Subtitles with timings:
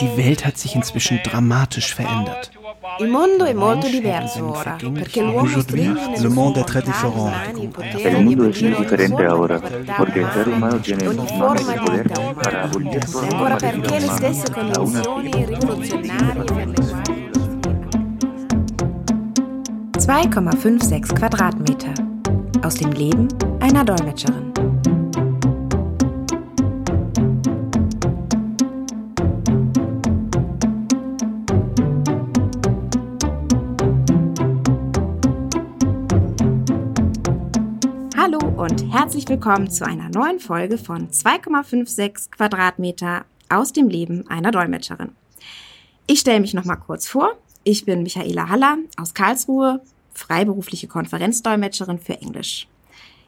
[0.00, 2.50] Die Welt hat sich inzwischen dramatisch verändert.
[2.98, 7.32] Il mondo è molto diverso ora, perché l'uomo Le monde est très différent.
[8.04, 9.60] El mundo es muy diferente ahora,
[9.96, 11.16] porque el ser humano tiene di
[11.84, 12.08] poder
[12.42, 16.74] para abolir e toda de perché le stesse condizioni rivoluzionarie per le
[20.04, 21.92] quali 2,56 Quadratmeter.
[22.62, 23.28] Aus dem Leben
[23.60, 24.47] einer Dolmetscherin.
[38.90, 45.10] Herzlich willkommen zu einer neuen Folge von 2,56 Quadratmeter aus dem Leben einer Dolmetscherin.
[46.06, 47.36] Ich stelle mich noch mal kurz vor.
[47.64, 49.82] Ich bin Michaela Haller aus Karlsruhe,
[50.14, 52.66] freiberufliche Konferenzdolmetscherin für Englisch.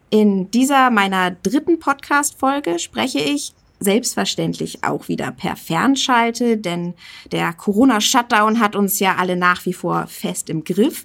[0.09, 6.95] In dieser meiner dritten Podcast-Folge spreche ich selbstverständlich auch wieder per Fernschalte, denn
[7.33, 11.05] der Corona-Shutdown hat uns ja alle nach wie vor fest im Griff.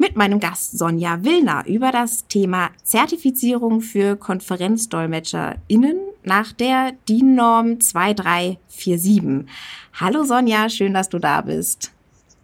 [0.00, 9.46] Mit meinem Gast Sonja Willner über das Thema Zertifizierung für KonferenzdolmetscherInnen nach der DIN-Norm 2347.
[9.92, 11.92] Hallo Sonja, schön, dass du da bist.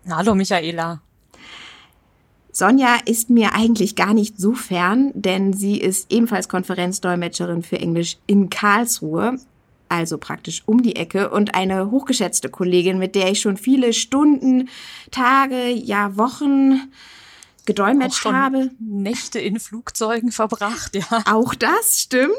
[0.06, 1.00] Hallo Michaela.
[2.52, 8.18] Sonja ist mir eigentlich gar nicht so fern, denn sie ist ebenfalls Konferenzdolmetscherin für Englisch
[8.26, 9.38] in Karlsruhe,
[9.88, 14.68] also praktisch um die Ecke und eine hochgeschätzte Kollegin, mit der ich schon viele Stunden,
[15.10, 16.90] Tage, ja Wochen
[17.66, 18.70] gedolmetscht habe.
[18.78, 21.22] Nächte in Flugzeugen verbracht, ja.
[21.26, 22.32] Auch das stimmt.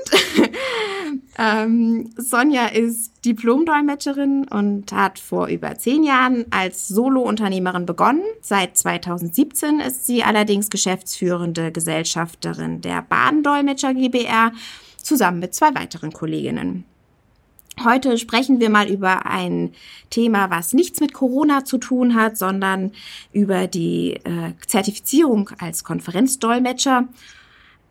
[1.38, 8.24] ähm, Sonja ist Diplomdolmetscherin und hat vor über zehn Jahren als Solo-Unternehmerin begonnen.
[8.42, 14.52] Seit 2017 ist sie allerdings geschäftsführende Gesellschafterin der Badendolmetscher GbR
[14.98, 16.86] zusammen mit zwei weiteren Kolleginnen.
[17.84, 19.72] Heute sprechen wir mal über ein
[20.10, 22.92] Thema, was nichts mit Corona zu tun hat, sondern
[23.34, 27.08] über die äh, Zertifizierung als Konferenzdolmetscher.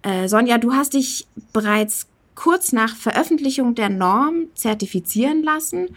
[0.03, 5.89] Äh, Sonja, du hast dich bereits kurz nach Veröffentlichung der Norm zertifizieren lassen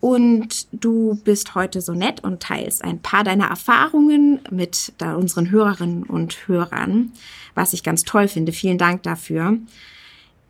[0.00, 5.50] und du bist heute so nett und teilst ein paar deiner Erfahrungen mit da unseren
[5.50, 7.12] Hörerinnen und Hörern,
[7.54, 8.52] was ich ganz toll finde.
[8.52, 9.58] Vielen Dank dafür.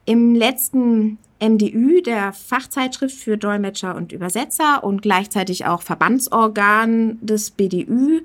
[0.06, 8.21] Im letzten MDÜ, der Fachzeitschrift für Dolmetscher und Übersetzer und gleichzeitig auch Verbandsorgan des BDÜ,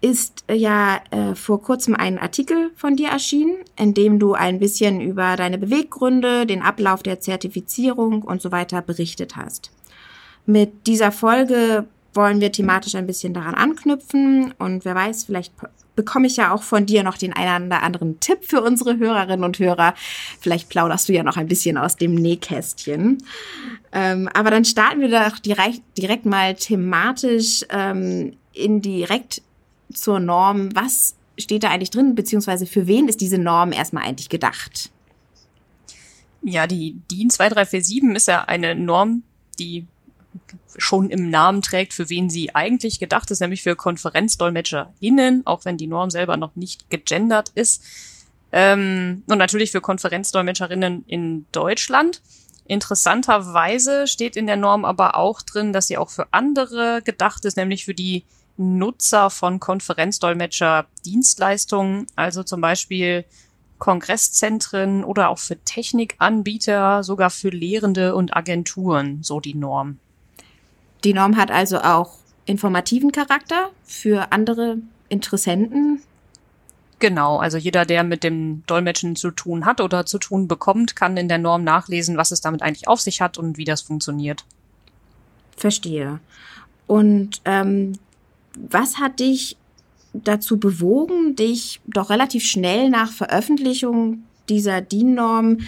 [0.00, 4.58] ist äh, ja äh, vor kurzem ein Artikel von dir erschienen, in dem du ein
[4.58, 9.70] bisschen über deine Beweggründe, den Ablauf der Zertifizierung und so weiter berichtet hast.
[10.46, 15.52] Mit dieser Folge wollen wir thematisch ein bisschen daran anknüpfen und wer weiß, vielleicht
[15.96, 19.44] bekomme ich ja auch von dir noch den einen oder anderen Tipp für unsere Hörerinnen
[19.44, 19.94] und Hörer.
[20.40, 23.18] Vielleicht plauderst du ja noch ein bisschen aus dem Nähkästchen.
[23.92, 29.42] Ähm, aber dann starten wir doch direkt, direkt mal thematisch ähm, in direkt
[29.92, 30.74] zur Norm.
[30.74, 34.90] Was steht da eigentlich drin, beziehungsweise für wen ist diese Norm erstmal eigentlich gedacht?
[36.42, 39.22] Ja, die DIN 2347 ist ja eine Norm,
[39.58, 39.86] die
[40.76, 45.76] schon im Namen trägt, für wen sie eigentlich gedacht ist, nämlich für KonferenzdolmetscherInnen, auch wenn
[45.76, 47.84] die Norm selber noch nicht gegendert ist.
[48.52, 52.22] Ähm, und natürlich für Konferenzdolmetscherinnen in Deutschland.
[52.66, 57.56] Interessanterweise steht in der Norm aber auch drin, dass sie auch für andere gedacht ist,
[57.56, 58.24] nämlich für die
[58.56, 63.24] Nutzer von Konferenzdolmetscher-Dienstleistungen, also zum Beispiel
[63.78, 69.98] Kongresszentren oder auch für Technikanbieter, sogar für Lehrende und Agenturen, so die Norm.
[71.04, 72.16] Die Norm hat also auch
[72.46, 74.78] informativen Charakter für andere
[75.08, 76.02] Interessenten.
[76.98, 81.16] Genau, also jeder, der mit dem Dolmetschen zu tun hat oder zu tun bekommt, kann
[81.16, 84.44] in der Norm nachlesen, was es damit eigentlich auf sich hat und wie das funktioniert.
[85.56, 86.20] Verstehe.
[86.86, 87.98] Und ähm,
[88.54, 89.56] was hat dich
[90.14, 95.58] dazu bewogen, dich doch relativ schnell nach Veröffentlichung dieser DIN-Norm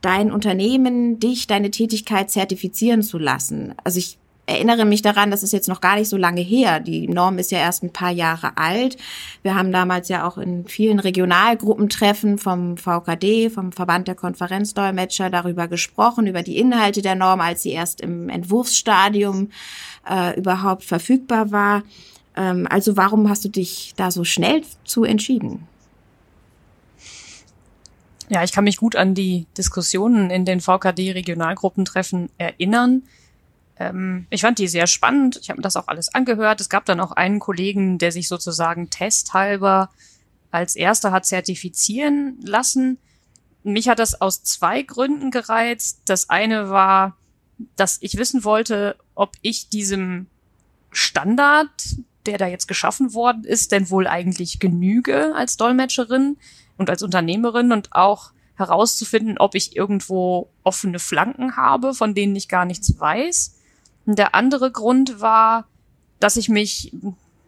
[0.00, 3.74] dein Unternehmen, dich, deine Tätigkeit zertifizieren zu lassen?
[3.84, 6.80] Also ich erinnere mich daran, das ist jetzt noch gar nicht so lange her.
[6.80, 8.96] Die Norm ist ja erst ein paar Jahre alt.
[9.42, 15.68] Wir haben damals ja auch in vielen Regionalgruppentreffen vom VKD, vom Verband der Konferenzdolmetscher, darüber
[15.68, 19.50] gesprochen, über die Inhalte der Norm, als sie erst im Entwurfsstadium
[20.08, 21.82] äh, überhaupt verfügbar war.
[22.36, 25.66] Ähm, also warum hast du dich da so schnell zu entschieden?
[28.28, 33.02] Ja, ich kann mich gut an die Diskussionen in den VKD-Regionalgruppentreffen erinnern.
[33.78, 35.38] Ähm, ich fand die sehr spannend.
[35.40, 36.60] Ich habe mir das auch alles angehört.
[36.60, 39.90] Es gab dann auch einen Kollegen, der sich sozusagen testhalber
[40.50, 42.98] als erster hat zertifizieren lassen.
[43.62, 46.00] Mich hat das aus zwei Gründen gereizt.
[46.06, 47.16] Das eine war,
[47.74, 50.26] dass ich wissen wollte, ob ich diesem
[50.90, 51.70] Standard,
[52.26, 56.38] der da jetzt geschaffen worden ist, denn wohl eigentlich genüge als Dolmetscherin
[56.76, 62.48] und als Unternehmerin und auch herauszufinden, ob ich irgendwo offene Flanken habe, von denen ich
[62.48, 63.55] gar nichts weiß.
[64.06, 65.66] Der andere Grund war,
[66.20, 66.92] dass ich mich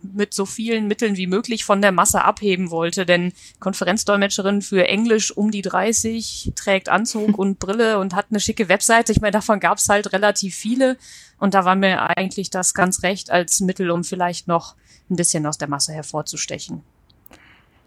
[0.02, 5.36] mit so vielen Mitteln wie möglich von der Masse abheben wollte, denn Konferenzdolmetscherin für Englisch
[5.36, 9.12] um die 30 trägt Anzug und Brille und hat eine schicke Webseite.
[9.12, 10.96] Ich meine, davon gab es halt relativ viele
[11.38, 14.74] und da war mir eigentlich das ganz recht als Mittel, um vielleicht noch
[15.10, 16.82] ein bisschen aus der Masse hervorzustechen.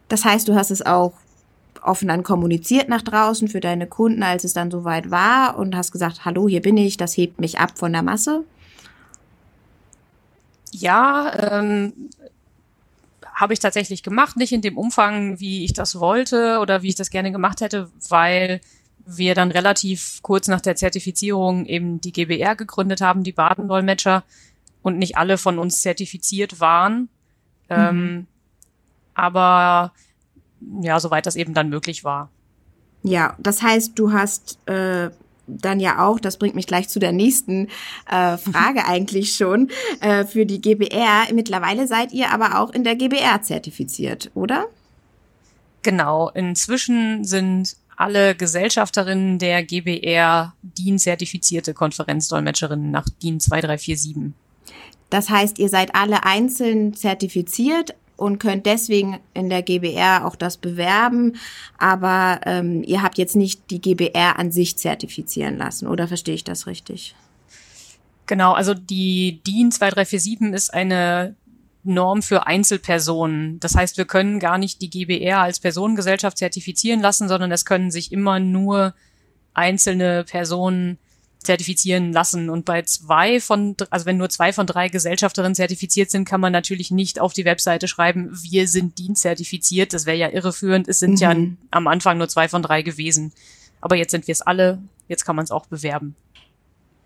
[0.10, 1.14] Das heißt, du hast es auch
[1.82, 5.92] offen dann kommuniziert nach draußen für deine Kunden, als es dann soweit war und hast
[5.92, 8.44] gesagt, hallo, hier bin ich, das hebt mich ab von der Masse?
[10.72, 11.94] Ja, ähm,
[13.34, 16.96] habe ich tatsächlich gemacht, nicht in dem Umfang, wie ich das wollte oder wie ich
[16.96, 18.62] das gerne gemacht hätte, weil
[19.06, 24.24] wir dann relativ kurz nach der Zertifizierung eben die GBR gegründet haben, die Badendolmetscher,
[24.82, 27.02] und nicht alle von uns zertifiziert waren.
[27.02, 27.08] Mhm.
[27.70, 28.28] Ähm,
[29.14, 29.94] aber
[30.82, 32.30] ja, soweit das eben dann möglich war.
[33.04, 35.10] Ja, das heißt, du hast äh,
[35.60, 37.68] dann ja auch, das bringt mich gleich zu der nächsten
[38.10, 39.70] äh, Frage eigentlich schon,
[40.00, 41.34] äh, für die GBR.
[41.34, 44.68] Mittlerweile seid ihr aber auch in der GBR zertifiziert, oder?
[45.84, 54.34] Genau, inzwischen sind alle Gesellschafterinnen der GBR DIN-zertifizierte Konferenzdolmetscherinnen nach DIN 2347.
[55.12, 60.58] Das heißt, ihr seid alle einzeln zertifiziert, und könnt deswegen in der GBR auch das
[60.58, 61.34] bewerben,
[61.78, 66.44] aber ähm, ihr habt jetzt nicht die GBR an sich zertifizieren lassen, oder verstehe ich
[66.44, 67.16] das richtig?
[68.28, 71.36] Genau, also die DIN 2347 ist eine
[71.84, 73.60] Norm für Einzelpersonen.
[73.60, 77.92] Das heißt, wir können gar nicht die GBR als Personengesellschaft zertifizieren lassen, sondern es können
[77.92, 78.94] sich immer nur
[79.54, 81.00] einzelne Personen
[81.44, 82.50] zertifizieren lassen.
[82.50, 86.54] Und bei zwei von, also wenn nur zwei von drei Gesellschafterinnen zertifiziert sind, kann man
[86.54, 89.94] natürlich nicht auf die Webseite schreiben, wir sind dienstzertifiziert.
[89.94, 90.88] Das wäre ja irreführend.
[90.88, 91.18] Es sind mhm.
[91.18, 91.36] ja
[91.72, 93.34] am Anfang nur zwei von drei gewesen.
[93.82, 94.80] Aber jetzt sind wir es alle.
[95.08, 96.16] Jetzt kann man es auch bewerben.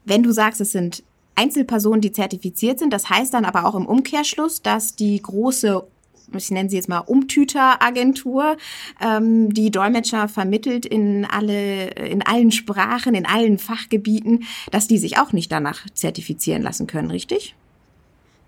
[0.03, 1.03] Wenn du sagst, es sind
[1.35, 5.85] Einzelpersonen, die zertifiziert sind, das heißt dann aber auch im Umkehrschluss, dass die große
[6.33, 8.57] ich nenne sie jetzt mal Umtüteragentur,
[9.01, 15.17] ähm, die Dolmetscher vermittelt in alle, in allen Sprachen, in allen Fachgebieten, dass die sich
[15.17, 17.55] auch nicht danach zertifizieren lassen können, richtig?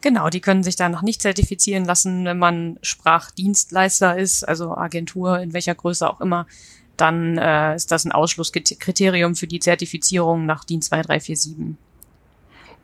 [0.01, 5.53] Genau, die können sich danach nicht zertifizieren lassen, wenn man Sprachdienstleister ist, also Agentur in
[5.53, 6.45] welcher Größe auch immer,
[6.97, 11.77] dann äh, ist das ein Ausschlusskriterium für die Zertifizierung nach DIN 2347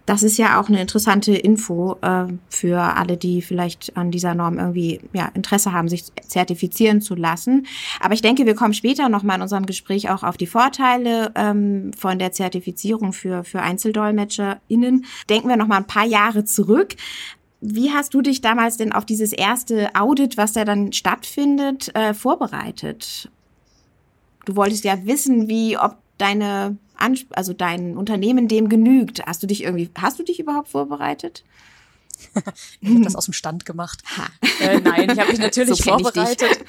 [0.05, 4.59] das ist ja auch eine interessante Info äh, für alle, die vielleicht an dieser Norm
[4.59, 7.67] irgendwie ja, Interesse haben, sich zertifizieren zu lassen.
[8.01, 11.91] Aber ich denke, wir kommen später nochmal in unserem Gespräch auch auf die Vorteile ähm,
[11.97, 15.05] von der Zertifizierung für, für EinzeldolmetscherInnen.
[15.29, 16.95] Denken wir nochmal ein paar Jahre zurück.
[17.61, 22.13] Wie hast du dich damals denn auf dieses erste Audit, was da dann stattfindet, äh,
[22.13, 23.31] vorbereitet?
[24.43, 26.77] Du wolltest ja wissen, wie, ob deine
[27.31, 29.25] also dein Unternehmen dem genügt.
[29.25, 31.43] Hast du dich irgendwie, hast du dich überhaupt vorbereitet?
[32.81, 34.03] ich habe das aus dem Stand gemacht.
[34.59, 36.63] Äh, nein, ich habe mich natürlich so vorbereitet.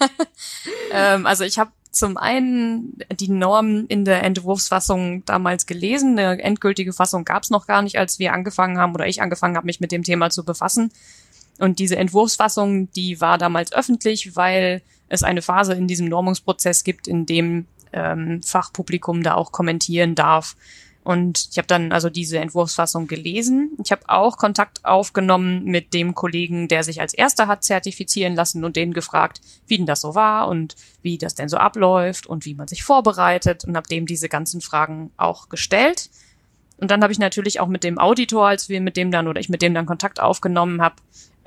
[0.92, 6.18] ähm, also ich habe zum einen die Norm in der Entwurfsfassung damals gelesen.
[6.18, 9.56] Eine endgültige Fassung gab es noch gar nicht, als wir angefangen haben oder ich angefangen
[9.56, 10.92] habe, mich mit dem Thema zu befassen.
[11.58, 17.08] Und diese Entwurfsfassung, die war damals öffentlich, weil es eine Phase in diesem Normungsprozess gibt,
[17.08, 20.56] in dem ähm, Fachpublikum da auch kommentieren darf.
[21.04, 23.70] Und ich habe dann also diese Entwurfsfassung gelesen.
[23.82, 28.62] Ich habe auch Kontakt aufgenommen mit dem Kollegen, der sich als erster hat zertifizieren lassen
[28.62, 32.44] und den gefragt, wie denn das so war und wie das denn so abläuft und
[32.44, 36.10] wie man sich vorbereitet und habe dem diese ganzen Fragen auch gestellt.
[36.76, 39.40] Und dann habe ich natürlich auch mit dem Auditor, als wir mit dem dann oder
[39.40, 40.96] ich mit dem dann Kontakt aufgenommen habe,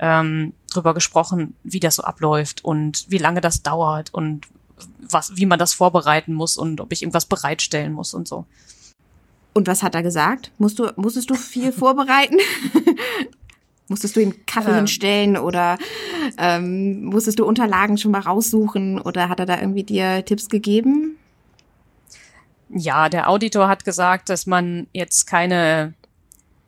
[0.00, 4.48] ähm, drüber gesprochen, wie das so abläuft und wie lange das dauert und
[4.98, 8.46] was, wie man das vorbereiten muss und ob ich irgendwas bereitstellen muss und so.
[9.54, 10.50] Und was hat er gesagt?
[10.58, 12.36] Musst du, musstest du viel vorbereiten?
[13.88, 14.76] musstest du ihm Kaffee ähm.
[14.76, 15.78] hinstellen oder
[16.38, 21.16] ähm, musstest du Unterlagen schon mal raussuchen oder hat er da irgendwie dir Tipps gegeben?
[22.70, 25.94] Ja, der Auditor hat gesagt, dass man jetzt keine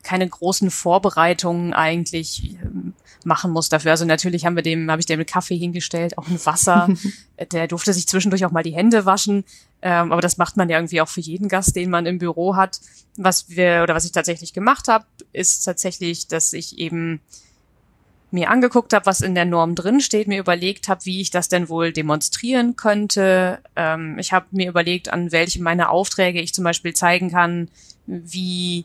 [0.04, 2.83] keine großen Vorbereitungen eigentlich ähm,
[3.26, 3.92] machen muss dafür.
[3.92, 6.88] Also natürlich haben wir dem, habe ich dem Kaffee hingestellt, auch ein Wasser.
[7.52, 9.44] Der durfte sich zwischendurch auch mal die Hände waschen.
[9.82, 12.56] Ähm, aber das macht man ja irgendwie auch für jeden Gast, den man im Büro
[12.56, 12.80] hat.
[13.16, 17.20] Was wir oder was ich tatsächlich gemacht habe, ist tatsächlich, dass ich eben
[18.30, 21.48] mir angeguckt habe, was in der Norm drin steht, mir überlegt habe, wie ich das
[21.48, 23.60] denn wohl demonstrieren könnte.
[23.76, 27.68] Ähm, ich habe mir überlegt, an welche meiner Aufträge ich zum Beispiel zeigen kann,
[28.06, 28.84] wie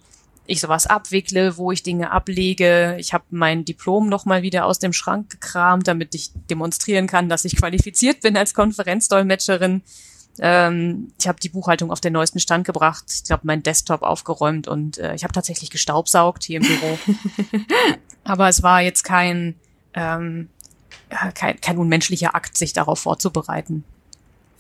[0.49, 2.97] ich sowas abwickle, wo ich Dinge ablege.
[2.99, 7.45] Ich habe mein Diplom nochmal wieder aus dem Schrank gekramt, damit ich demonstrieren kann, dass
[7.45, 9.83] ich qualifiziert bin als Konferenzdolmetscherin.
[10.39, 13.05] Ähm, ich habe die Buchhaltung auf den neuesten Stand gebracht.
[13.23, 16.97] Ich habe meinen Desktop aufgeräumt und äh, ich habe tatsächlich gestaubsaugt hier im Büro.
[18.23, 19.55] Aber es war jetzt kein,
[19.93, 20.49] ähm,
[21.35, 23.83] kein, kein unmenschlicher Akt, sich darauf vorzubereiten.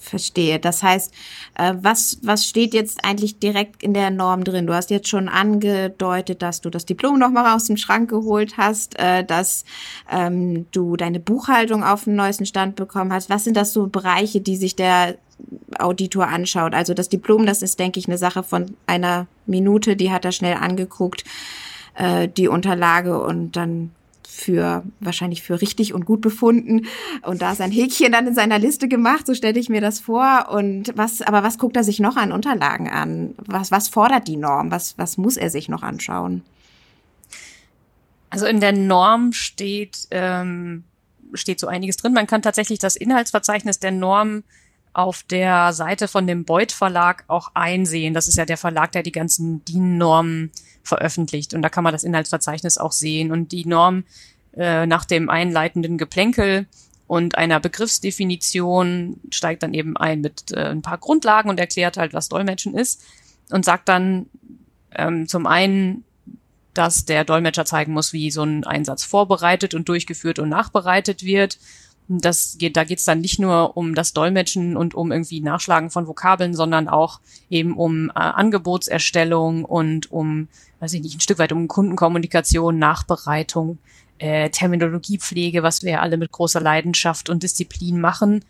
[0.01, 0.59] Verstehe.
[0.59, 1.13] Das heißt,
[1.55, 4.65] äh, was, was steht jetzt eigentlich direkt in der Norm drin?
[4.65, 8.97] Du hast jetzt schon angedeutet, dass du das Diplom nochmal aus dem Schrank geholt hast,
[8.97, 9.65] äh, dass
[10.09, 13.29] ähm, du deine Buchhaltung auf den neuesten Stand bekommen hast.
[13.29, 15.17] Was sind das so Bereiche, die sich der
[15.77, 16.73] Auditor anschaut?
[16.73, 20.31] Also das Diplom, das ist, denke ich, eine Sache von einer Minute, die hat er
[20.31, 21.25] schnell angeguckt,
[21.95, 23.91] äh, die Unterlage und dann
[24.39, 26.87] für wahrscheinlich für richtig und gut befunden
[27.23, 30.47] und da sein Häkchen dann in seiner Liste gemacht, so stelle ich mir das vor
[30.51, 33.35] und was aber was guckt er sich noch an Unterlagen an?
[33.37, 34.71] Was was fordert die Norm?
[34.71, 36.43] Was was muss er sich noch anschauen?
[38.29, 40.83] Also in der Norm steht ähm,
[41.33, 42.13] steht so einiges drin.
[42.13, 44.43] Man kann tatsächlich das Inhaltsverzeichnis der Norm
[44.93, 48.13] auf der Seite von dem Beuth Verlag auch einsehen.
[48.13, 50.51] Das ist ja der Verlag, der die ganzen DIN-Normen
[50.89, 51.53] veröffentlicht.
[51.53, 53.31] Und da kann man das Inhaltsverzeichnis auch sehen.
[53.31, 54.03] Und die Norm
[54.53, 56.67] äh, nach dem einleitenden Geplänkel
[57.07, 62.13] und einer Begriffsdefinition steigt dann eben ein mit äh, ein paar Grundlagen und erklärt halt,
[62.13, 63.03] was Dolmetschen ist
[63.49, 64.27] und sagt dann
[64.95, 66.03] ähm, zum einen,
[66.73, 71.57] dass der Dolmetscher zeigen muss, wie so ein Einsatz vorbereitet und durchgeführt und nachbereitet wird
[72.09, 75.91] das geht, da geht es dann nicht nur um das Dolmetschen und um irgendwie Nachschlagen
[75.91, 77.19] von Vokabeln, sondern auch
[77.51, 80.47] eben um äh, Angebotserstellung und um,
[80.79, 83.77] weiß ich nicht, ein Stück weit um Kundenkommunikation, Nachbereitung,
[84.17, 88.43] äh, Terminologiepflege, was wir alle mit großer Leidenschaft und Disziplin machen.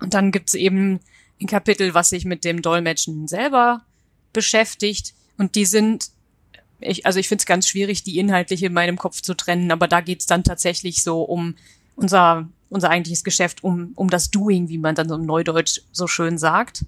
[0.00, 0.98] Und dann gibt's eben
[1.40, 3.82] ein Kapitel, was sich mit dem Dolmetschen selber
[4.32, 5.14] beschäftigt.
[5.36, 6.10] Und die sind
[6.80, 9.88] ich, also ich finde es ganz schwierig, die inhaltlich in meinem Kopf zu trennen, aber
[9.88, 11.56] da geht's dann tatsächlich so um
[11.96, 16.06] unser unser eigentliches Geschäft um, um das Doing, wie man dann so im Neudeutsch so
[16.06, 16.84] schön sagt.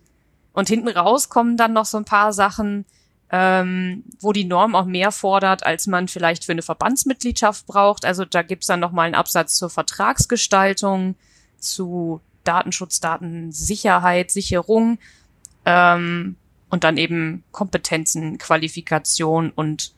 [0.52, 2.84] Und hinten raus kommen dann noch so ein paar Sachen,
[3.30, 8.04] ähm, wo die Norm auch mehr fordert, als man vielleicht für eine Verbandsmitgliedschaft braucht.
[8.04, 11.14] Also da gibt's dann noch mal einen Absatz zur Vertragsgestaltung,
[11.58, 14.98] zu Datenschutz, Datensicherheit, Sicherung
[15.64, 16.36] ähm,
[16.70, 19.92] und dann eben Kompetenzen, Qualifikation und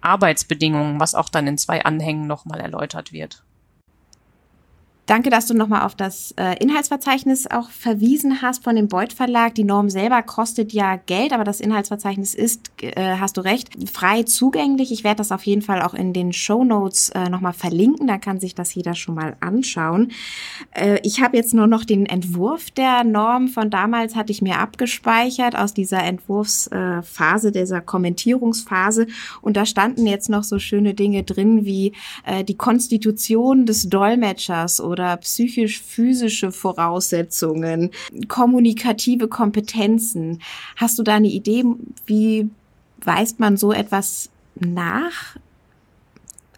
[0.00, 3.42] Arbeitsbedingungen, was auch dann in zwei Anhängen nochmal erläutert wird.
[5.08, 9.54] Danke, dass du nochmal auf das äh, Inhaltsverzeichnis auch verwiesen hast von dem Beuth Verlag.
[9.54, 14.24] Die Norm selber kostet ja Geld, aber das Inhaltsverzeichnis ist, äh, hast du recht, frei
[14.24, 14.92] zugänglich.
[14.92, 18.06] Ich werde das auf jeden Fall auch in den Show Notes äh, nochmal verlinken.
[18.06, 20.12] Da kann sich das jeder schon mal anschauen.
[20.72, 24.58] Äh, ich habe jetzt nur noch den Entwurf der Norm von damals, hatte ich mir
[24.58, 29.06] abgespeichert aus dieser Entwurfsphase, dieser Kommentierungsphase.
[29.40, 31.94] Und da standen jetzt noch so schöne Dinge drin wie
[32.26, 37.90] äh, die Konstitution des Dolmetschers oder oder psychisch-physische Voraussetzungen,
[38.26, 40.42] kommunikative Kompetenzen.
[40.76, 41.64] Hast du da eine Idee,
[42.06, 42.50] wie
[43.00, 45.36] weist man so etwas nach?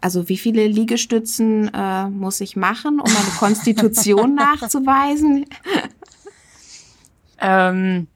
[0.01, 5.45] Also wie viele Liegestützen äh, muss ich machen, um meine Konstitution nachzuweisen?
[7.39, 8.07] Ähm,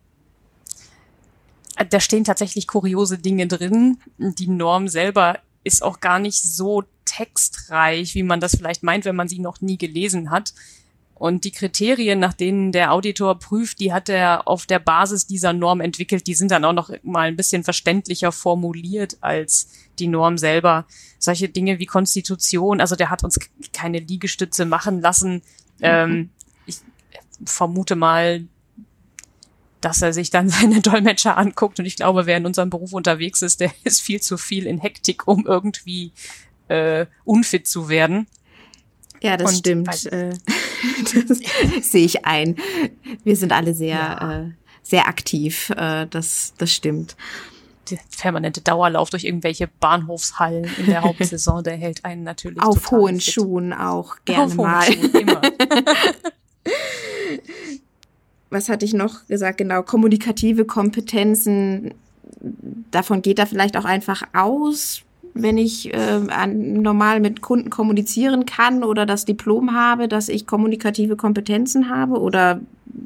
[1.89, 3.99] da stehen tatsächlich kuriose Dinge drin.
[4.17, 6.83] Die Norm selber ist auch gar nicht so
[7.15, 10.53] textreich, wie man das vielleicht meint, wenn man sie noch nie gelesen hat.
[11.13, 15.53] Und die Kriterien, nach denen der Auditor prüft, die hat er auf der Basis dieser
[15.53, 16.27] Norm entwickelt.
[16.27, 20.85] Die sind dann auch noch mal ein bisschen verständlicher formuliert als die Norm selber.
[21.17, 23.39] Solche Dinge wie Konstitution, also der hat uns
[23.71, 25.35] keine Liegestütze machen lassen.
[25.35, 25.83] Mhm.
[25.83, 26.29] Ähm,
[26.65, 26.79] ich
[27.45, 28.43] vermute mal,
[29.79, 31.79] dass er sich dann seine Dolmetscher anguckt.
[31.79, 34.79] Und ich glaube, wer in unserem Beruf unterwegs ist, der ist viel zu viel in
[34.79, 36.11] Hektik, um irgendwie
[36.67, 38.27] äh, unfit zu werden.
[39.21, 40.05] Ja, das Und stimmt.
[40.11, 40.33] Äh,
[41.27, 41.39] das
[41.81, 42.57] sehe ich ein.
[43.23, 44.41] Wir sind alle sehr, ja.
[44.41, 44.51] äh,
[44.83, 45.71] sehr aktiv.
[45.71, 47.15] Äh, das, das stimmt.
[47.89, 53.19] Der permanente Dauerlauf durch irgendwelche Bahnhofshallen in der Hauptsaison, der hält einen natürlich auf hohen
[53.19, 53.33] fit.
[53.33, 54.85] Schuhen auch gerne Auf mal.
[54.87, 55.41] Hohen Schuhen, immer.
[58.49, 59.57] Was hatte ich noch gesagt?
[59.57, 61.93] Genau, kommunikative Kompetenzen.
[62.91, 65.04] Davon geht er vielleicht auch einfach aus
[65.35, 70.47] wenn ich äh, an, normal mit Kunden kommunizieren kann oder das Diplom habe, dass ich
[70.47, 72.21] kommunikative Kompetenzen habe?
[72.21, 72.61] Oder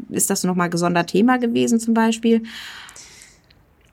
[0.09, 2.43] ist das nochmal gesondert Thema gewesen zum Beispiel?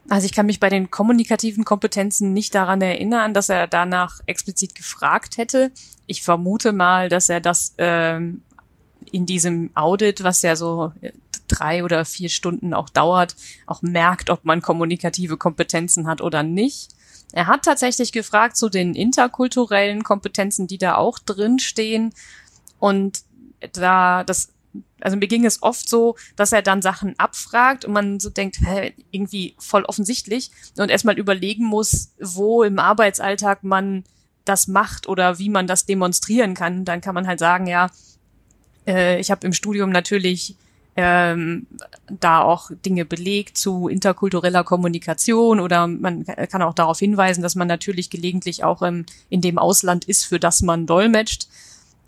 [0.09, 4.75] Also ich kann mich bei den kommunikativen Kompetenzen nicht daran erinnern, dass er danach explizit
[4.75, 5.73] gefragt hätte.
[6.07, 8.43] Ich vermute mal, dass er das ähm,
[9.11, 11.12] in diesem Audit, was ja so äh,
[11.49, 13.35] drei oder vier Stunden auch dauert,
[13.66, 16.95] auch merkt, ob man kommunikative Kompetenzen hat oder nicht.
[17.37, 22.14] Er hat tatsächlich gefragt zu den interkulturellen Kompetenzen, die da auch drin stehen.
[22.78, 23.25] Und
[23.75, 24.55] da das
[25.02, 28.61] also mir ging es oft so, dass er dann Sachen abfragt und man so denkt,
[28.62, 34.05] hä, irgendwie voll offensichtlich und erstmal überlegen muss, wo im Arbeitsalltag man
[34.47, 36.87] das macht oder wie man das demonstrieren kann.
[36.87, 37.90] Dann kann man halt sagen, ja,
[38.87, 40.57] äh, ich habe im Studium natürlich
[40.96, 41.66] ähm,
[42.08, 47.68] da auch Dinge belegt zu interkultureller Kommunikation oder man kann auch darauf hinweisen, dass man
[47.68, 51.48] natürlich gelegentlich auch im, in dem Ausland ist, für das man dolmetscht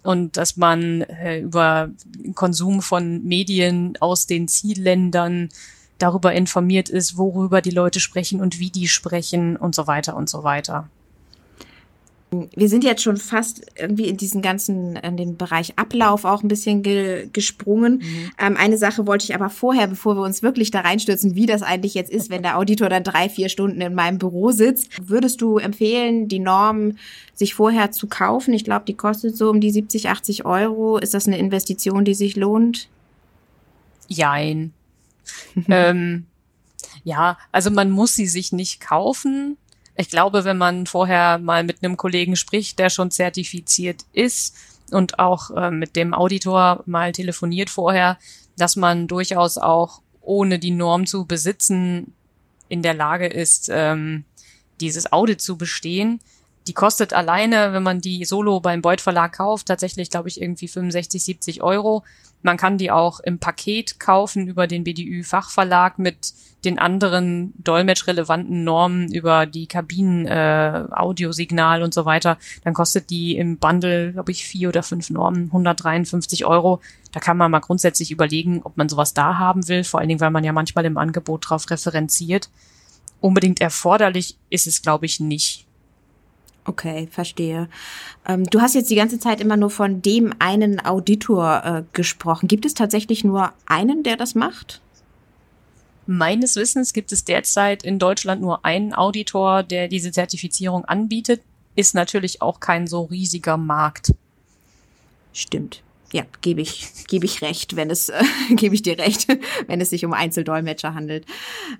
[0.03, 1.91] und dass man äh, über
[2.35, 5.51] Konsum von Medien aus den Zielländern
[5.99, 10.31] darüber informiert ist, worüber die Leute sprechen und wie die sprechen und so weiter und
[10.31, 10.89] so weiter.
[12.31, 16.49] Wir sind jetzt schon fast irgendwie in diesen ganzen, in den Bereich Ablauf auch ein
[16.49, 18.03] bisschen ge gesprungen.
[18.03, 18.31] Mhm.
[18.39, 21.63] Ähm, eine Sache wollte ich aber vorher, bevor wir uns wirklich da reinstürzen, wie das
[21.63, 24.91] eigentlich jetzt ist, wenn der Auditor dann drei, vier Stunden in meinem Büro sitzt.
[25.01, 26.99] Würdest du empfehlen, die Norm
[27.35, 28.53] sich vorher zu kaufen?
[28.53, 30.99] Ich glaube, die kostet so um die 70, 80 Euro.
[30.99, 32.89] Ist das eine Investition, die sich lohnt?
[34.07, 34.73] Jein.
[35.69, 36.27] ähm,
[37.05, 39.57] ja, also man muss sie sich nicht kaufen
[39.99, 44.55] ich glaube, wenn man vorher mal mit einem Kollegen spricht, der schon zertifiziert ist
[44.93, 48.17] und auch äh, mit dem Auditor mal telefoniert vorher,
[48.57, 52.15] dass man durchaus auch ohne die Norm zu besitzen
[52.69, 54.25] in der Lage ist, ähm,
[54.81, 56.21] dieses Audit zu bestehen.
[56.69, 60.69] Die kostet alleine, wenn man die solo beim Beuth Verlag kauft, tatsächlich, glaube ich, irgendwie
[60.69, 62.05] 65, 70 Euro.
[62.43, 66.33] Man kann die auch im Paket kaufen über den BDÜ Fachverlag mit
[66.65, 72.37] den anderen dolmetschrelevanten Normen über die Kabinen, äh, Audiosignal und so weiter.
[72.65, 76.81] Dann kostet die im Bundle, glaube ich, vier oder fünf Normen 153 Euro.
[77.13, 79.85] Da kann man mal grundsätzlich überlegen, ob man sowas da haben will.
[79.85, 82.51] Vor allen Dingen, weil man ja manchmal im Angebot drauf referenziert.
[83.21, 85.68] Unbedingt erforderlich ist es, glaube ich, nicht.
[86.69, 87.67] Okay, verstehe.
[88.27, 92.47] Ähm, du hast jetzt die ganze Zeit immer nur von dem einen Auditor äh, gesprochen.
[92.47, 94.83] Gibt es tatsächlich nur einen, der das macht?
[96.07, 101.41] Meines Wissens gibt es derzeit in Deutschland nur einen Auditor, der diese Zertifizierung anbietet.
[101.75, 104.13] Ist natürlich auch kein so riesiger Markt.
[105.33, 108.23] Stimmt ja, gebe ich, gebe ich recht, wenn es, äh,
[108.55, 109.29] gebe ich dir recht,
[109.67, 111.27] wenn es sich um Einzeldolmetscher handelt.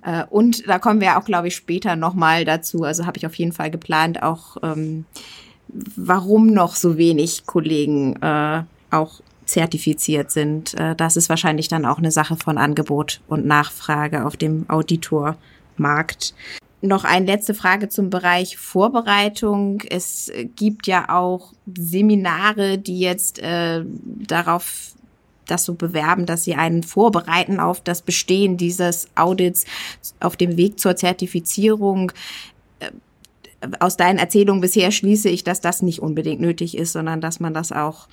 [0.03, 2.83] Äh, und da kommen wir auch, glaube ich, später nochmal dazu.
[2.83, 5.05] Also habe ich auf jeden Fall geplant, auch ähm,
[5.67, 10.75] warum noch so wenig Kollegen äh, auch zertifiziert sind.
[10.75, 16.33] Äh, das ist wahrscheinlich dann auch eine Sache von Angebot und Nachfrage auf dem Auditormarkt
[16.81, 19.81] noch eine letzte Frage zum Bereich Vorbereitung.
[19.89, 24.93] Es gibt ja auch Seminare, die jetzt äh, darauf
[25.45, 29.65] das so bewerben, dass sie einen vorbereiten auf das Bestehen dieses Audits
[30.19, 32.11] auf dem Weg zur Zertifizierung.
[32.79, 32.91] Äh,
[33.79, 37.53] aus deinen Erzählungen bisher schließe ich, dass das nicht unbedingt nötig ist, sondern dass man
[37.53, 38.07] das auch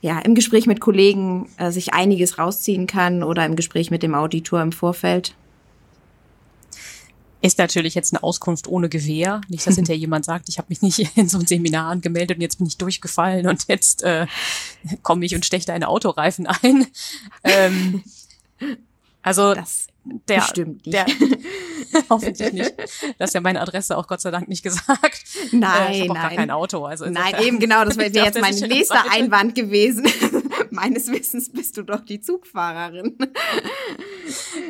[0.00, 4.14] ja, im Gespräch mit Kollegen äh, sich einiges rausziehen kann oder im Gespräch mit dem
[4.14, 5.34] Auditor im Vorfeld.
[7.44, 9.42] Ist natürlich jetzt eine Auskunft ohne Gewehr.
[9.48, 12.40] Nicht, dass hinterher jemand sagt, ich habe mich nicht in so ein Seminar angemeldet und
[12.40, 14.26] jetzt bin ich durchgefallen und jetzt äh,
[15.02, 16.86] komme ich und steche deine Autoreifen ein.
[17.46, 18.02] Ähm,
[19.20, 20.94] also das der, bestimmt nicht.
[20.94, 21.06] der
[22.08, 22.74] hoffentlich nicht.
[23.18, 25.24] Das ist ja meine Adresse auch Gott sei Dank nicht gesagt.
[25.52, 26.14] Nein, äh, ich nein.
[26.14, 26.86] gar kein Auto.
[26.86, 29.10] Also nein, eben genau, das wäre jetzt mein nächster.
[29.10, 30.06] Einwand gewesen.
[30.70, 33.18] Meines Wissens bist du doch die Zugfahrerin.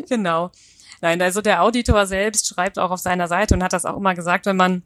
[0.09, 0.51] genau.
[1.01, 4.15] Nein, also der Auditor selbst schreibt auch auf seiner Seite und hat das auch immer
[4.15, 4.83] gesagt, wenn man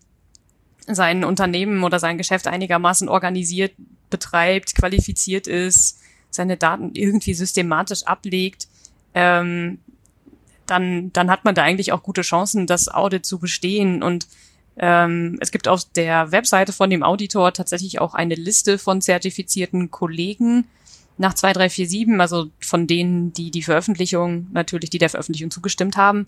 [0.86, 3.72] sein Unternehmen oder sein Geschäft einigermaßen organisiert
[4.10, 8.68] betreibt, qualifiziert ist, seine Daten irgendwie systematisch ablegt,
[9.14, 9.78] ähm,
[10.66, 14.02] dann, dann hat man da eigentlich auch gute Chancen, das Audit zu bestehen.
[14.02, 14.28] Und
[14.76, 19.90] ähm, es gibt auf der Webseite von dem Auditor tatsächlich auch eine Liste von zertifizierten
[19.90, 20.66] Kollegen,
[21.18, 26.26] nach 2347, also von denen, die die Veröffentlichung, natürlich, die der Veröffentlichung zugestimmt haben,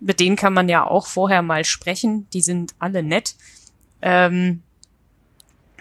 [0.00, 2.28] mit denen kann man ja auch vorher mal sprechen.
[2.32, 3.34] Die sind alle nett.
[4.02, 4.62] Ähm,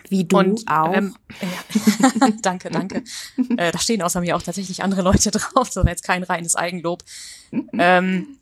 [0.10, 0.96] Wie du und, auch.
[0.96, 2.30] Ähm, ja.
[2.42, 3.04] danke, danke.
[3.58, 5.76] äh, da stehen außer mir auch tatsächlich andere Leute drauf.
[5.76, 7.04] War jetzt kein reines Eigenlob.
[7.78, 8.38] ähm,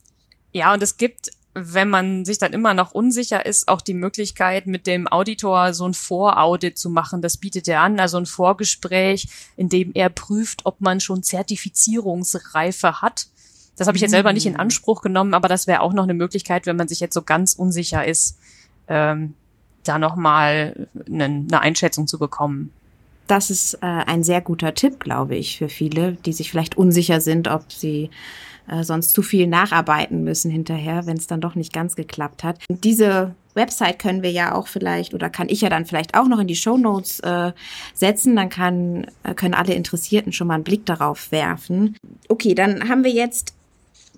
[0.51, 4.65] ja, und es gibt wenn man sich dann immer noch unsicher ist, auch die Möglichkeit,
[4.65, 7.21] mit dem Auditor so ein Voraudit zu machen.
[7.21, 13.01] Das bietet er an, also ein Vorgespräch, in dem er prüft, ob man schon Zertifizierungsreife
[13.01, 13.27] hat.
[13.77, 16.13] Das habe ich jetzt selber nicht in Anspruch genommen, aber das wäre auch noch eine
[16.13, 18.37] Möglichkeit, wenn man sich jetzt so ganz unsicher ist,
[18.87, 19.33] ähm,
[19.83, 22.71] da nochmal eine, eine Einschätzung zu bekommen.
[23.27, 27.21] Das ist äh, ein sehr guter Tipp, glaube ich, für viele, die sich vielleicht unsicher
[27.21, 28.09] sind, ob sie
[28.67, 32.59] äh, sonst zu viel nacharbeiten müssen hinterher, wenn es dann doch nicht ganz geklappt hat.
[32.69, 36.27] Und diese Website können wir ja auch vielleicht oder kann ich ja dann vielleicht auch
[36.27, 37.51] noch in die Show Notes äh,
[37.93, 38.35] setzen.
[38.35, 41.97] Dann kann, äh, können alle Interessierten schon mal einen Blick darauf werfen.
[42.29, 43.53] Okay, dann haben wir jetzt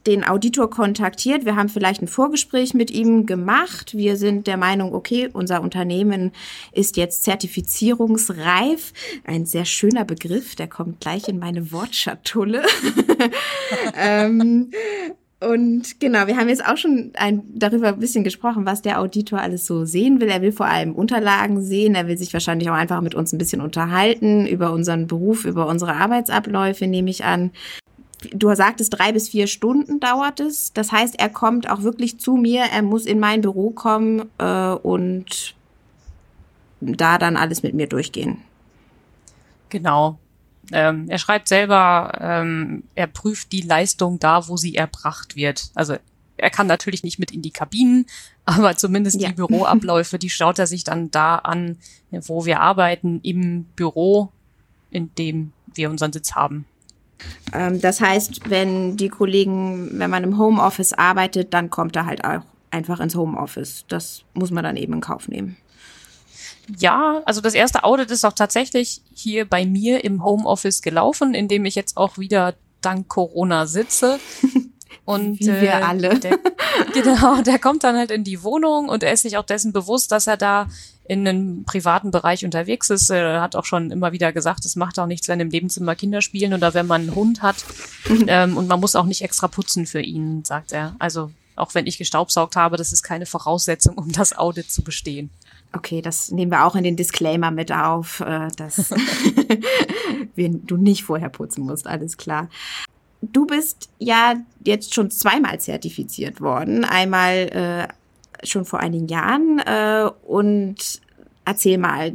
[0.07, 1.45] den Auditor kontaktiert.
[1.45, 3.95] Wir haben vielleicht ein Vorgespräch mit ihm gemacht.
[3.95, 6.31] Wir sind der Meinung, okay, unser Unternehmen
[6.71, 8.93] ist jetzt zertifizierungsreif.
[9.23, 12.63] Ein sehr schöner Begriff, der kommt gleich in meine Wortschatulle.
[13.95, 14.71] ähm,
[15.41, 19.39] und genau, wir haben jetzt auch schon ein, darüber ein bisschen gesprochen, was der Auditor
[19.39, 20.29] alles so sehen will.
[20.29, 21.93] Er will vor allem Unterlagen sehen.
[21.93, 25.67] Er will sich wahrscheinlich auch einfach mit uns ein bisschen unterhalten über unseren Beruf, über
[25.67, 27.51] unsere Arbeitsabläufe, nehme ich an
[28.33, 30.73] du sagtest, drei bis vier Stunden dauert es.
[30.73, 34.71] Das heißt, er kommt auch wirklich zu mir, er muss in mein Büro kommen äh,
[34.71, 35.55] und
[36.81, 38.41] da dann alles mit mir durchgehen.
[39.69, 40.19] Genau.
[40.71, 45.69] Ähm, er schreibt selber, ähm, er prüft die Leistung da, wo sie erbracht wird.
[45.75, 45.95] Also
[46.38, 48.05] er kann natürlich nicht mit in die Kabinen,
[48.45, 49.29] aber zumindest ja.
[49.29, 51.77] die Büroabläufe, die schaut er sich dann da an,
[52.11, 54.31] wo wir arbeiten, im Büro,
[54.91, 56.65] in dem wir unseren Sitz haben.
[57.53, 62.23] Ähm, das heißt, wenn die Kollegen, wenn man im Homeoffice arbeitet, dann kommt er halt
[62.23, 63.85] auch einfach ins Homeoffice.
[63.88, 65.57] Das muss man dann eben in Kauf nehmen.
[66.77, 71.47] Ja, also das erste Audit ist auch tatsächlich hier bei mir im Homeoffice gelaufen, in
[71.47, 74.19] dem ich jetzt auch wieder dank Corona sitze.
[75.05, 76.19] Und Wie wir äh, alle.
[76.19, 76.39] Der,
[76.93, 80.11] genau, der kommt dann halt in die Wohnung und er ist sich auch dessen bewusst,
[80.11, 80.67] dass er da
[81.07, 83.09] in einem privaten Bereich unterwegs ist.
[83.09, 86.21] Er hat auch schon immer wieder gesagt, es macht auch nichts, wenn im Nebenzimmer Kinder
[86.21, 87.63] spielen oder wenn man einen Hund hat.
[88.09, 88.25] Mhm.
[88.27, 90.95] ähm, und man muss auch nicht extra putzen für ihn, sagt er.
[90.99, 95.29] Also auch wenn ich gestaubsaugt habe, das ist keine Voraussetzung, um das Audit zu bestehen.
[95.73, 98.89] Okay, das nehmen wir auch in den Disclaimer mit auf, äh, dass
[100.35, 102.49] du nicht vorher putzen musst, alles klar.
[103.21, 106.85] Du bist ja jetzt schon zweimal zertifiziert worden.
[106.85, 107.87] Einmal äh,
[108.49, 109.60] schon vor einigen Jahren.
[109.60, 111.01] Äh, und
[111.45, 112.13] erzähl mal,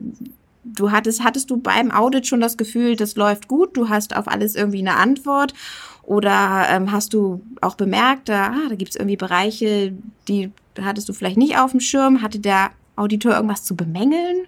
[0.65, 4.29] du hattest, hattest du beim Audit schon das Gefühl, das läuft gut, du hast auf
[4.29, 5.55] alles irgendwie eine Antwort?
[6.03, 9.93] Oder ähm, hast du auch bemerkt, da, ah, da gibt es irgendwie Bereiche,
[10.27, 12.23] die hattest du vielleicht nicht auf dem Schirm?
[12.23, 14.47] Hatte der Auditor irgendwas zu bemängeln?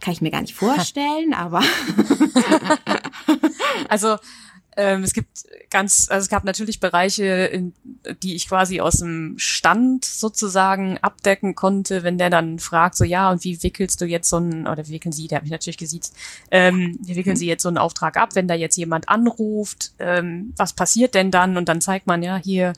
[0.00, 1.62] Kann ich mir gar nicht vorstellen, aber.
[3.88, 4.16] also
[4.78, 7.72] ähm, es gibt ganz, also es gab natürlich Bereiche, in,
[8.22, 13.28] die ich quasi aus dem Stand sozusagen abdecken konnte, wenn der dann fragt, so ja,
[13.28, 15.78] und wie wickelst du jetzt so einen, oder wie wickeln Sie, der hat mich natürlich
[15.78, 16.14] gesiezt,
[16.52, 20.54] ähm, wie wickeln Sie jetzt so einen Auftrag ab, wenn da jetzt jemand anruft, ähm,
[20.56, 21.56] was passiert denn dann?
[21.56, 22.72] Und dann zeigt man ja hier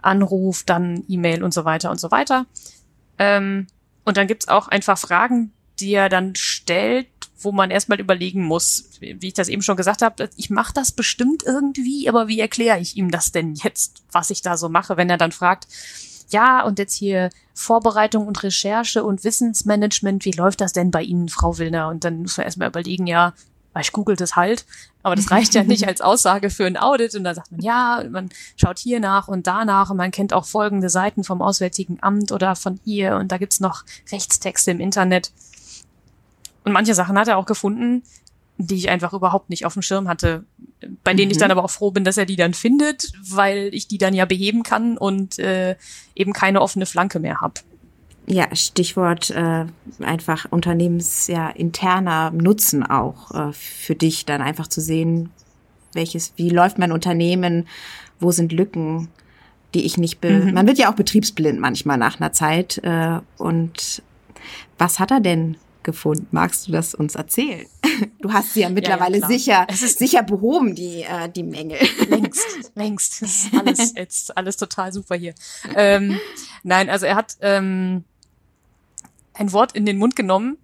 [0.00, 2.46] Anruf, dann E-Mail und so weiter und so weiter.
[3.18, 3.66] Ähm,
[4.06, 8.90] und dann gibt's auch einfach Fragen, die er dann stellt, wo man erstmal überlegen muss,
[9.00, 12.80] wie ich das eben schon gesagt habe, ich mache das bestimmt irgendwie, aber wie erkläre
[12.80, 15.66] ich ihm das denn jetzt, was ich da so mache, wenn er dann fragt,
[16.30, 21.28] ja, und jetzt hier Vorbereitung und Recherche und Wissensmanagement, wie läuft das denn bei Ihnen,
[21.28, 21.88] Frau Willner?
[21.88, 23.34] Und dann muss man erstmal überlegen, ja,
[23.80, 24.64] ich google das halt,
[25.02, 27.14] aber das reicht ja nicht als Aussage für ein Audit.
[27.14, 30.44] Und dann sagt man, ja, man schaut hier nach und danach und man kennt auch
[30.44, 35.32] folgende Seiten vom Auswärtigen Amt oder von hier und da gibt's noch Rechtstexte im Internet.
[36.64, 38.02] Und manche Sachen hat er auch gefunden,
[38.56, 40.44] die ich einfach überhaupt nicht auf dem Schirm hatte,
[41.02, 41.32] bei denen mhm.
[41.32, 44.14] ich dann aber auch froh bin, dass er die dann findet, weil ich die dann
[44.14, 45.76] ja beheben kann und äh,
[46.14, 47.54] eben keine offene Flanke mehr habe.
[48.26, 49.66] Ja, Stichwort äh,
[50.00, 55.30] einfach unternehmens ja interner Nutzen auch äh, für dich dann einfach zu sehen,
[55.92, 57.68] welches, wie läuft mein Unternehmen,
[58.20, 59.08] wo sind Lücken,
[59.74, 60.54] die ich nicht be mhm.
[60.54, 64.02] man wird ja auch betriebsblind manchmal nach einer Zeit äh, und
[64.78, 66.26] was hat er denn gefunden.
[66.30, 67.66] Magst du das uns erzählen?
[68.18, 71.78] Du hast sie ja mittlerweile ja, ja, sicher, sicher behoben, die, äh, die Mängel.
[72.08, 73.22] Längst, längst.
[73.22, 75.34] Das ist alles, jetzt alles total super hier.
[75.76, 76.18] Ähm,
[76.64, 78.02] nein, also er hat ähm,
[79.34, 80.58] ein Wort in den Mund genommen,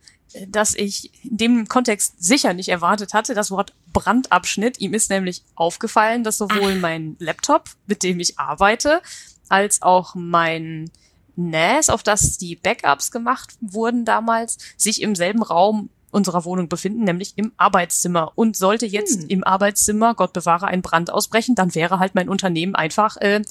[0.49, 4.81] das ich in dem Kontext sicher nicht erwartet hatte, das Wort Brandabschnitt.
[4.81, 6.81] Ihm ist nämlich aufgefallen, dass sowohl Ach.
[6.81, 9.03] mein Laptop, mit dem ich arbeite,
[9.49, 10.91] als auch mein
[11.37, 17.05] NAS, auf das die Backups gemacht wurden damals, sich im selben Raum unserer Wohnung befinden,
[17.05, 18.33] nämlich im Arbeitszimmer.
[18.35, 19.29] Und sollte jetzt hm.
[19.29, 23.43] im Arbeitszimmer, Gott bewahre, ein Brand ausbrechen, dann wäre halt mein Unternehmen einfach äh,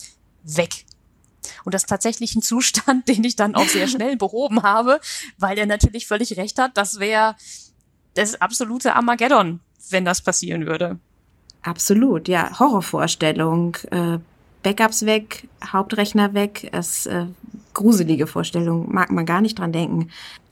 [0.43, 0.85] weg.
[1.63, 4.99] Und das ist tatsächlich ein Zustand, den ich dann auch sehr schnell behoben habe,
[5.37, 6.77] weil er natürlich völlig recht hat.
[6.77, 7.35] Das wäre
[8.15, 10.99] das absolute Armageddon, wenn das passieren würde.
[11.61, 12.57] Absolut, ja.
[12.57, 13.75] Horrorvorstellung.
[13.91, 14.19] Äh,
[14.63, 16.69] Backups weg, Hauptrechner weg.
[16.71, 17.25] Das äh,
[17.73, 20.09] gruselige Vorstellung, mag man gar nicht dran denken.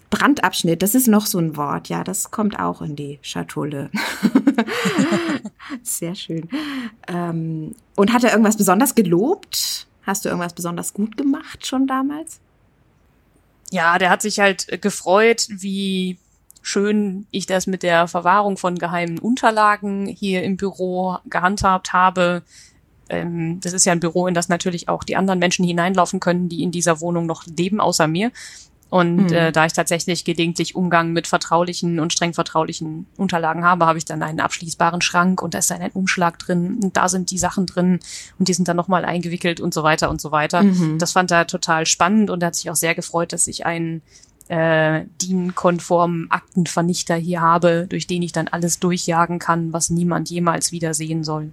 [0.10, 3.90] Brandabschnitt, das ist noch so ein Wort, ja, das kommt auch in die Schatulle.
[5.84, 6.48] Sehr schön.
[7.08, 9.88] Ähm, und hat er irgendwas besonders gelobt?
[10.04, 12.40] Hast du irgendwas besonders gut gemacht schon damals?
[13.70, 16.18] Ja, der hat sich halt gefreut, wie
[16.62, 22.44] schön ich das mit der Verwahrung von geheimen Unterlagen hier im Büro gehandhabt habe.
[23.10, 26.50] Ähm, das ist ja ein Büro, in das natürlich auch die anderen Menschen hineinlaufen können,
[26.50, 28.32] die in dieser Wohnung noch leben, außer mir.
[28.90, 29.34] Und mhm.
[29.34, 34.06] äh, da ich tatsächlich gelegentlich Umgang mit vertraulichen und streng vertraulichen Unterlagen habe, habe ich
[34.06, 37.38] dann einen abschließbaren Schrank und da ist dann ein Umschlag drin und da sind die
[37.38, 38.00] Sachen drin
[38.40, 40.64] und die sind dann nochmal eingewickelt und so weiter und so weiter.
[40.64, 41.00] Mhm.
[41.00, 44.02] Das fand er total spannend und er hat sich auch sehr gefreut, dass ich einen
[44.48, 50.72] äh, DIN-konformen Aktenvernichter hier habe, durch den ich dann alles durchjagen kann, was niemand jemals
[50.72, 51.52] wieder sehen soll.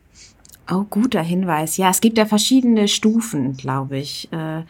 [0.70, 1.76] Oh, guter Hinweis.
[1.76, 4.32] Ja, es gibt ja verschiedene Stufen, glaube ich.
[4.32, 4.62] Äh,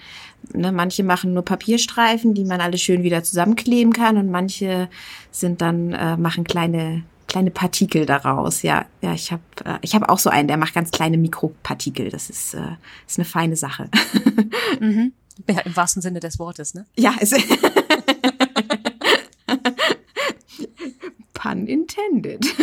[0.53, 4.89] ne, manche machen nur Papierstreifen, die man alle schön wieder zusammenkleben kann und manche
[5.31, 8.63] sind dann äh, machen kleine kleine Partikel daraus.
[8.63, 12.11] Ja, ja, ich habe äh, ich habe auch so einen, der macht ganz kleine Mikropartikel.
[12.11, 12.77] Das ist äh,
[13.07, 13.89] ist eine feine Sache.
[14.81, 15.13] mhm.
[15.49, 16.87] Ja, im wahrsten Sinne des Wortes, ne?
[16.97, 17.31] Ja, es
[21.35, 22.45] Pun intended.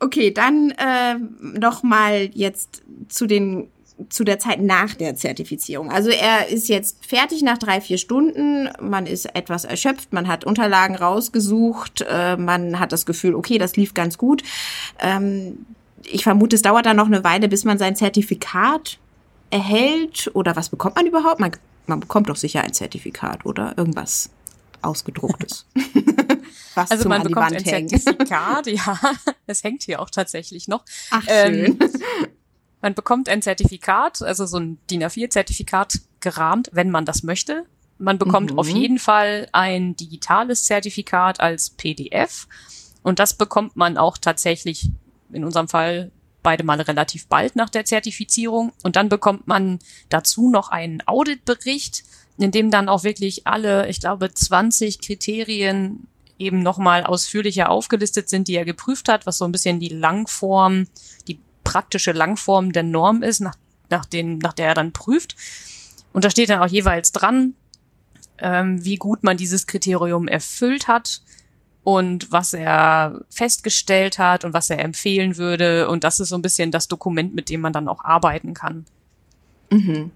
[0.00, 3.68] okay, dann äh, noch mal jetzt zu den
[4.08, 5.90] zu der Zeit nach der Zertifizierung.
[5.90, 8.70] Also er ist jetzt fertig nach drei, vier Stunden.
[8.80, 13.76] Man ist etwas erschöpft, man hat Unterlagen rausgesucht, äh, man hat das Gefühl, okay, das
[13.76, 14.42] lief ganz gut.
[15.00, 15.66] Ähm,
[16.04, 18.98] ich vermute, es dauert dann noch eine Weile, bis man sein Zertifikat
[19.50, 20.30] erhält.
[20.32, 21.40] Oder was bekommt man überhaupt?
[21.40, 21.52] Man,
[21.86, 24.30] man bekommt doch sicher ein Zertifikat oder irgendwas
[24.82, 25.66] ausgedrucktes.
[26.74, 28.98] Was also man bekommt ein Zertifikat, ja,
[29.46, 30.84] es hängt hier auch tatsächlich noch.
[31.10, 31.64] Ach, schön.
[31.64, 31.78] Ähm,
[32.80, 37.64] man bekommt ein Zertifikat, also so ein DIN A4-Zertifikat gerahmt, wenn man das möchte.
[37.98, 38.58] Man bekommt mhm.
[38.58, 42.48] auf jeden Fall ein digitales Zertifikat als PDF.
[43.02, 44.90] Und das bekommt man auch tatsächlich
[45.32, 46.10] in unserem Fall
[46.42, 48.72] beide Male relativ bald nach der Zertifizierung.
[48.82, 49.78] Und dann bekommt man
[50.08, 52.04] dazu noch einen Auditbericht,
[52.38, 56.06] in dem dann auch wirklich alle, ich glaube, 20 Kriterien
[56.40, 60.86] eben nochmal ausführlicher aufgelistet sind, die er geprüft hat, was so ein bisschen die Langform,
[61.28, 63.56] die praktische Langform der Norm ist, nach,
[63.90, 65.36] nach, den, nach der er dann prüft.
[66.12, 67.54] Und da steht dann auch jeweils dran,
[68.38, 71.20] ähm, wie gut man dieses Kriterium erfüllt hat
[71.84, 75.88] und was er festgestellt hat und was er empfehlen würde.
[75.88, 78.86] Und das ist so ein bisschen das Dokument, mit dem man dann auch arbeiten kann.
[79.70, 80.10] Mhm.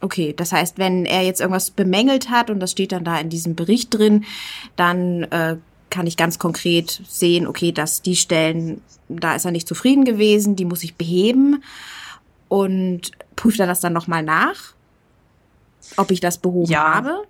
[0.00, 3.30] Okay, das heißt, wenn er jetzt irgendwas bemängelt hat und das steht dann da in
[3.30, 4.24] diesem Bericht drin,
[4.76, 5.56] dann äh,
[5.90, 10.54] kann ich ganz konkret sehen, okay, dass die Stellen, da ist er nicht zufrieden gewesen,
[10.54, 11.64] die muss ich beheben
[12.48, 14.74] und prüft er das dann nochmal nach,
[15.96, 16.94] ob ich das behoben ja.
[16.94, 17.22] habe?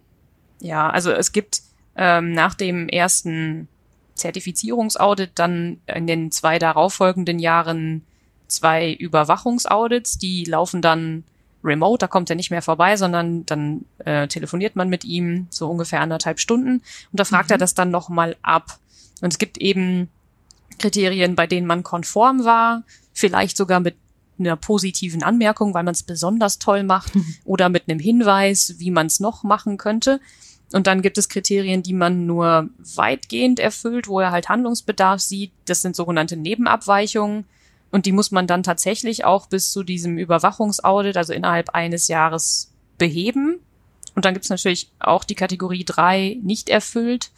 [0.61, 1.62] Ja, also es gibt
[1.96, 3.68] ähm, nach dem ersten
[4.14, 8.04] Zertifizierungsaudit dann in den zwei darauffolgenden Jahren
[8.48, 11.24] zwei Überwachungsaudits, die laufen dann
[11.64, 15.68] remote, da kommt er nicht mehr vorbei, sondern dann äh, telefoniert man mit ihm so
[15.68, 17.54] ungefähr anderthalb Stunden und da fragt mhm.
[17.54, 18.78] er das dann nochmal ab.
[19.20, 20.08] Und es gibt eben
[20.78, 23.96] Kriterien, bei denen man konform war, vielleicht sogar mit
[24.38, 27.34] einer positiven Anmerkung, weil man es besonders toll macht mhm.
[27.44, 30.20] oder mit einem Hinweis, wie man es noch machen könnte.
[30.72, 35.50] Und dann gibt es Kriterien, die man nur weitgehend erfüllt, wo er halt Handlungsbedarf sieht.
[35.64, 37.46] Das sind sogenannte Nebenabweichungen.
[37.90, 42.70] Und die muss man dann tatsächlich auch bis zu diesem Überwachungsaudit, also innerhalb eines Jahres,
[42.98, 43.61] beheben.
[44.14, 47.31] Und dann gibt's natürlich auch die Kategorie drei nicht erfüllt.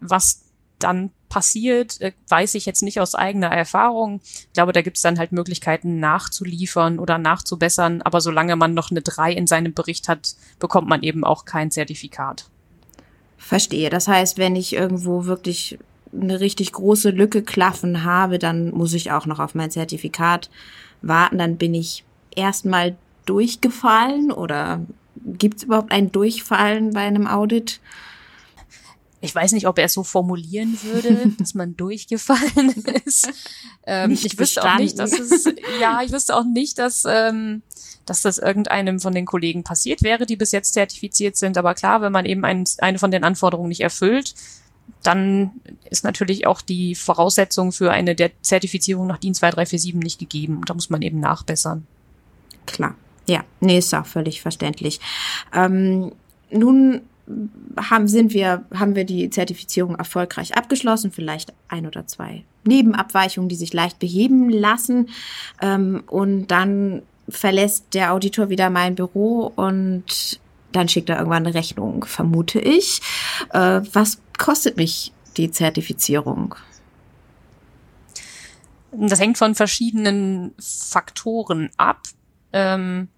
[0.00, 0.42] Was
[0.78, 4.20] dann passiert, äh, weiß ich jetzt nicht aus eigener Erfahrung.
[4.24, 8.02] Ich glaube, da gibt's dann halt Möglichkeiten nachzuliefern oder nachzubessern.
[8.02, 11.70] Aber solange man noch eine drei in seinem Bericht hat, bekommt man eben auch kein
[11.70, 12.48] Zertifikat.
[13.38, 13.90] Verstehe.
[13.90, 15.78] Das heißt, wenn ich irgendwo wirklich
[16.12, 20.50] eine richtig große Lücke klaffen habe, dann muss ich auch noch auf mein Zertifikat
[21.00, 21.38] warten.
[21.38, 22.96] Dann bin ich erstmal
[23.26, 24.80] durchgefallen oder
[25.24, 27.80] gibt es überhaupt ein Durchfallen bei einem Audit?
[29.24, 33.30] Ich weiß nicht, ob er es so formulieren würde, dass man durchgefallen ist.
[33.86, 34.74] Ähm, ich wüsste bestanden.
[34.74, 35.44] auch nicht, dass es,
[35.80, 37.62] ja, ich wüsste auch nicht, dass, ähm,
[38.04, 41.56] dass das irgendeinem von den Kollegen passiert wäre, die bis jetzt zertifiziert sind.
[41.56, 44.34] Aber klar, wenn man eben ein, eine von den Anforderungen nicht erfüllt,
[45.02, 45.50] dann
[45.90, 50.60] ist natürlich auch die Voraussetzung für eine der Zertifizierung nach DIN 2347 nicht gegeben.
[50.66, 51.86] Da muss man eben nachbessern.
[52.66, 52.94] Klar.
[53.26, 55.00] Ja, nee, ist auch völlig verständlich.
[55.54, 56.12] Ähm,
[56.50, 57.02] nun
[57.76, 63.56] haben, sind wir, haben wir die Zertifizierung erfolgreich abgeschlossen, vielleicht ein oder zwei Nebenabweichungen, die
[63.56, 65.08] sich leicht beheben lassen.
[65.60, 70.40] Ähm, und dann verlässt der Auditor wieder mein Büro und
[70.72, 73.00] dann schickt er irgendwann eine Rechnung, vermute ich.
[73.52, 76.56] Äh, was kostet mich die Zertifizierung?
[78.90, 82.00] Das hängt von verschiedenen Faktoren ab.
[82.52, 83.08] Ähm,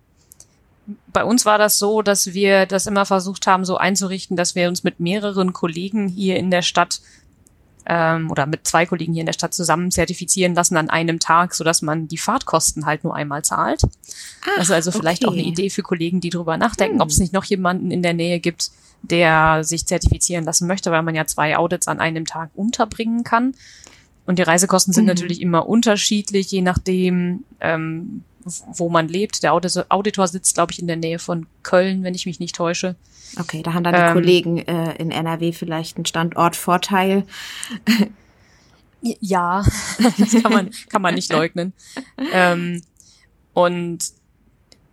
[1.13, 4.69] bei uns war das so, dass wir das immer versucht haben, so einzurichten, dass wir
[4.69, 7.01] uns mit mehreren Kollegen hier in der Stadt
[7.87, 11.55] ähm, oder mit zwei Kollegen hier in der Stadt zusammen zertifizieren lassen an einem Tag,
[11.55, 13.83] so dass man die Fahrtkosten halt nur einmal zahlt.
[14.43, 15.31] Ach, das ist also vielleicht okay.
[15.31, 17.03] auch eine Idee für Kollegen, die drüber nachdenken, hm.
[17.03, 18.71] ob es nicht noch jemanden in der Nähe gibt,
[19.03, 23.55] der sich zertifizieren lassen möchte, weil man ja zwei Audits an einem Tag unterbringen kann.
[24.27, 25.09] Und die Reisekosten sind mhm.
[25.09, 29.43] natürlich immer unterschiedlich, je nachdem, ähm, wo man lebt.
[29.43, 32.97] Der Auditor sitzt, glaube ich, in der Nähe von Köln, wenn ich mich nicht täusche.
[33.39, 37.25] Okay, da haben dann die ähm, Kollegen äh, in NRW vielleicht einen Standortvorteil.
[39.01, 39.65] Ja,
[40.19, 41.73] das kann man, kann man nicht leugnen.
[42.33, 42.83] Ähm,
[43.53, 43.99] und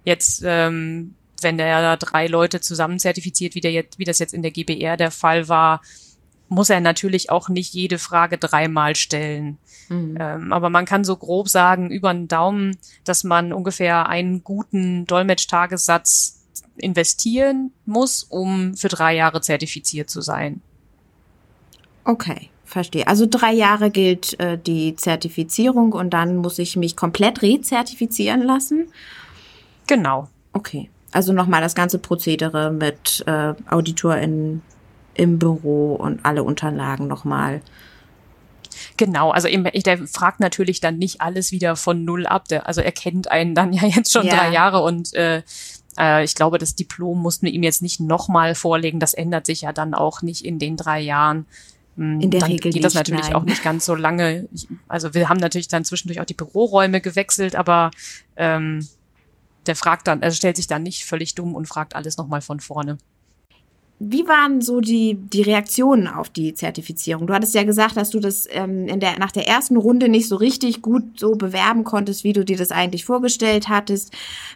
[0.03, 4.33] jetzt, ähm, wenn der da drei Leute zusammen zertifiziert, wie, der jetzt, wie das jetzt
[4.33, 5.81] in der GBR der Fall war,
[6.51, 9.57] muss er natürlich auch nicht jede Frage dreimal stellen.
[9.87, 10.17] Mhm.
[10.19, 15.05] Ähm, aber man kann so grob sagen, über den Daumen, dass man ungefähr einen guten
[15.05, 16.41] Dolmetsch-Tagessatz
[16.75, 20.61] investieren muss, um für drei Jahre zertifiziert zu sein.
[22.03, 23.07] Okay, verstehe.
[23.07, 28.91] Also drei Jahre gilt äh, die Zertifizierung und dann muss ich mich komplett rezertifizieren lassen?
[29.87, 30.27] Genau.
[30.51, 30.89] Okay.
[31.13, 34.61] Also nochmal das ganze Prozedere mit äh, Auditor in
[35.21, 37.61] im Büro und alle Unterlagen nochmal.
[38.97, 42.47] Genau, also eben, der fragt natürlich dann nicht alles wieder von null ab.
[42.47, 44.35] Der, also er kennt einen dann ja jetzt schon ja.
[44.35, 45.43] drei Jahre und äh,
[45.99, 48.99] äh, ich glaube, das Diplom mussten wir ihm jetzt nicht nochmal vorlegen.
[48.99, 51.45] Das ändert sich ja dann auch nicht in den drei Jahren.
[51.97, 53.35] Hm, in der dann Regel geht das natürlich nein.
[53.35, 54.49] auch nicht ganz so lange.
[54.87, 57.91] Also wir haben natürlich dann zwischendurch auch die Büroräume gewechselt, aber
[58.37, 58.87] ähm,
[59.67, 62.59] der fragt dann, er stellt sich dann nicht völlig dumm und fragt alles nochmal von
[62.59, 62.97] vorne.
[64.03, 67.27] Wie waren so die, die Reaktionen auf die Zertifizierung?
[67.27, 70.27] Du hattest ja gesagt, dass du das ähm, in der, nach der ersten Runde nicht
[70.27, 74.11] so richtig gut so bewerben konntest, wie du dir das eigentlich vorgestellt hattest.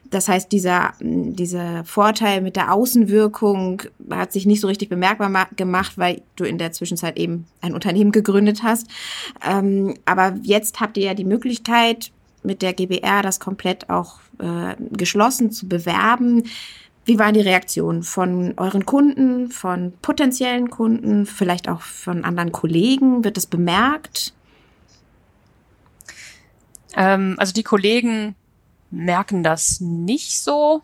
[0.09, 5.99] Das heißt, dieser, dieser Vorteil mit der Außenwirkung hat sich nicht so richtig bemerkbar gemacht,
[5.99, 8.87] weil du in der Zwischenzeit eben ein Unternehmen gegründet hast.
[9.47, 14.75] Ähm, aber jetzt habt ihr ja die Möglichkeit, mit der GBR das komplett auch äh,
[14.91, 16.43] geschlossen zu bewerben.
[17.05, 23.23] Wie waren die Reaktionen von euren Kunden, von potenziellen Kunden, vielleicht auch von anderen Kollegen?
[23.23, 24.33] Wird es bemerkt?
[26.95, 28.35] Ähm, also die Kollegen
[28.89, 30.81] merken das nicht so.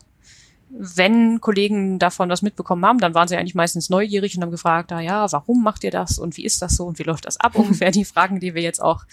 [0.68, 4.92] Wenn Kollegen davon was mitbekommen haben, dann waren sie eigentlich meistens neugierig und haben gefragt,
[4.92, 7.38] ah ja, warum macht ihr das und wie ist das so und wie läuft das
[7.40, 7.54] ab?
[7.58, 9.04] Ungefähr die Fragen, die wir jetzt auch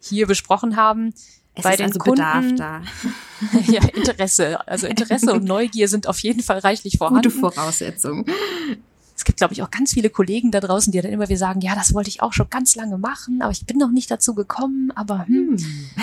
[0.00, 1.12] hier besprochen haben.
[1.54, 2.82] Es bei den also Kunden, da.
[3.66, 4.66] ja, Interesse.
[4.66, 7.22] Also Interesse und Neugier sind auf jeden Fall reichlich vorhanden.
[7.22, 8.26] Gute Voraussetzung.
[9.16, 11.60] Es gibt, glaube ich, auch ganz viele Kollegen da draußen, die dann immer wieder sagen,
[11.60, 14.34] ja, das wollte ich auch schon ganz lange machen, aber ich bin noch nicht dazu
[14.34, 15.56] gekommen, aber hm.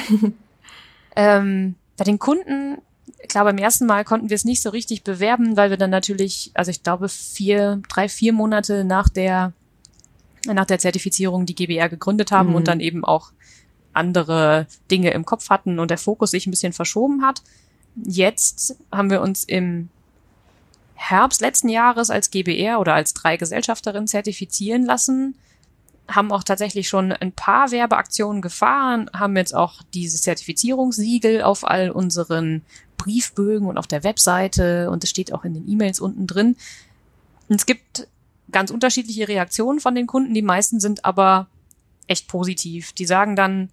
[0.07, 0.33] hm.
[1.17, 2.77] ähm, bei den Kunden,
[3.27, 6.51] klar, beim ersten Mal konnten wir es nicht so richtig bewerben, weil wir dann natürlich,
[6.53, 9.51] also ich glaube, vier, drei, vier Monate nach der
[10.47, 12.55] nach der Zertifizierung die GBR gegründet haben mhm.
[12.55, 13.31] und dann eben auch
[13.93, 17.41] andere Dinge im Kopf hatten und der Fokus sich ein bisschen verschoben hat.
[17.95, 19.89] Jetzt haben wir uns im
[20.95, 25.35] Herbst letzten Jahres als GBR oder als drei Gesellschafterin zertifizieren lassen,
[26.07, 31.89] haben auch tatsächlich schon ein paar Werbeaktionen gefahren, haben jetzt auch dieses Zertifizierungssiegel auf all
[31.89, 32.63] unseren
[32.97, 36.55] Briefbögen und auf der Webseite und es steht auch in den E-Mails unten drin.
[37.49, 38.07] Und es gibt
[38.51, 40.33] ganz unterschiedliche Reaktionen von den Kunden.
[40.33, 41.47] Die meisten sind aber
[42.07, 42.93] echt positiv.
[42.93, 43.69] Die sagen dann,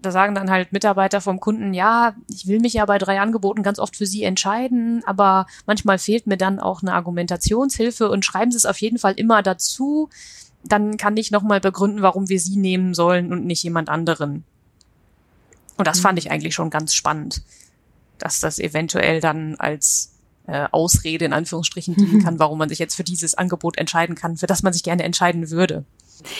[0.00, 3.62] da sagen dann halt Mitarbeiter vom Kunden, ja, ich will mich ja bei drei Angeboten
[3.62, 8.50] ganz oft für sie entscheiden, aber manchmal fehlt mir dann auch eine Argumentationshilfe und schreiben
[8.50, 10.10] sie es auf jeden Fall immer dazu.
[10.64, 14.44] Dann kann ich nochmal begründen, warum wir sie nehmen sollen und nicht jemand anderen.
[15.76, 16.02] Und das mhm.
[16.02, 17.42] fand ich eigentlich schon ganz spannend,
[18.18, 20.12] dass das eventuell dann als
[20.46, 24.36] äh, Ausrede in Anführungsstrichen dienen kann, warum man sich jetzt für dieses Angebot entscheiden kann,
[24.36, 25.84] für das man sich gerne entscheiden würde.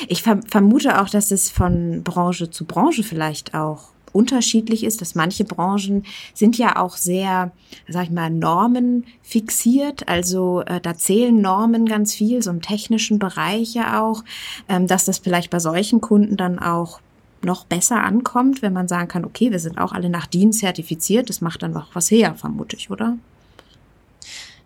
[0.09, 5.45] Ich vermute auch, dass es von Branche zu Branche vielleicht auch unterschiedlich ist, dass manche
[5.45, 6.05] Branchen
[6.35, 7.51] sind ja auch sehr,
[7.89, 10.09] sag ich mal, Normen fixiert.
[10.09, 14.23] Also äh, da zählen Normen ganz viel, so im technischen Bereich ja auch,
[14.69, 17.01] ähm, dass das vielleicht bei solchen Kunden dann auch
[17.45, 21.29] noch besser ankommt, wenn man sagen kann, okay, wir sind auch alle nach DIN zertifiziert,
[21.29, 23.17] das macht dann noch was her, vermute ich, oder?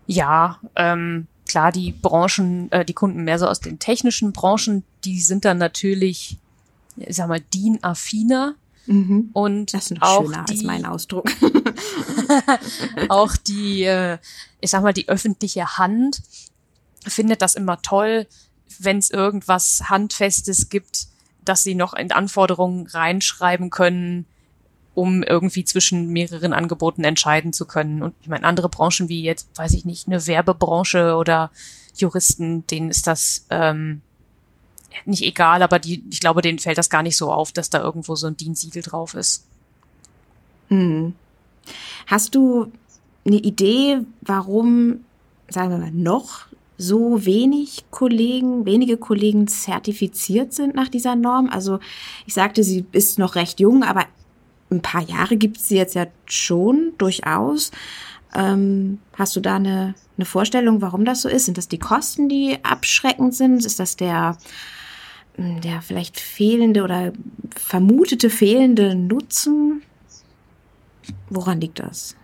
[0.06, 1.26] Ja, ähm,
[1.56, 5.56] klar, die Branchen, äh, die Kunden mehr so aus den technischen Branchen, die sind dann
[5.56, 6.36] natürlich,
[6.98, 8.56] ich sag mal, DIN-affiner.
[8.84, 9.30] Mhm.
[9.32, 11.30] Und Das ist auch schöner die, als mein Ausdruck.
[13.08, 14.18] auch die, äh,
[14.60, 16.20] ich sag mal, die öffentliche Hand
[17.06, 18.26] findet das immer toll,
[18.78, 21.06] wenn es irgendwas Handfestes gibt,
[21.42, 24.26] dass sie noch in Anforderungen reinschreiben können,
[24.96, 28.02] um irgendwie zwischen mehreren Angeboten entscheiden zu können.
[28.02, 31.50] Und ich meine, andere Branchen wie jetzt, weiß ich nicht, eine Werbebranche oder
[31.94, 34.00] Juristen, denen ist das ähm,
[35.04, 37.82] nicht egal, aber die, ich glaube, denen fällt das gar nicht so auf, dass da
[37.82, 39.44] irgendwo so ein DIN-Siegel drauf ist.
[40.68, 41.14] Hm.
[42.06, 42.72] Hast du
[43.26, 45.04] eine Idee, warum,
[45.50, 46.46] sagen wir mal, noch
[46.78, 51.50] so wenig Kollegen, wenige Kollegen zertifiziert sind nach dieser Norm?
[51.50, 51.80] Also
[52.24, 54.06] ich sagte, sie ist noch recht jung, aber
[54.70, 57.70] ein paar Jahre gibt es sie jetzt ja schon durchaus.
[58.34, 61.46] Ähm, hast du da eine, eine Vorstellung, warum das so ist?
[61.46, 63.64] Sind das die Kosten, die abschreckend sind?
[63.64, 64.36] Ist das der,
[65.36, 67.12] der vielleicht fehlende oder
[67.54, 69.82] vermutete fehlende Nutzen?
[71.30, 72.16] Woran liegt das?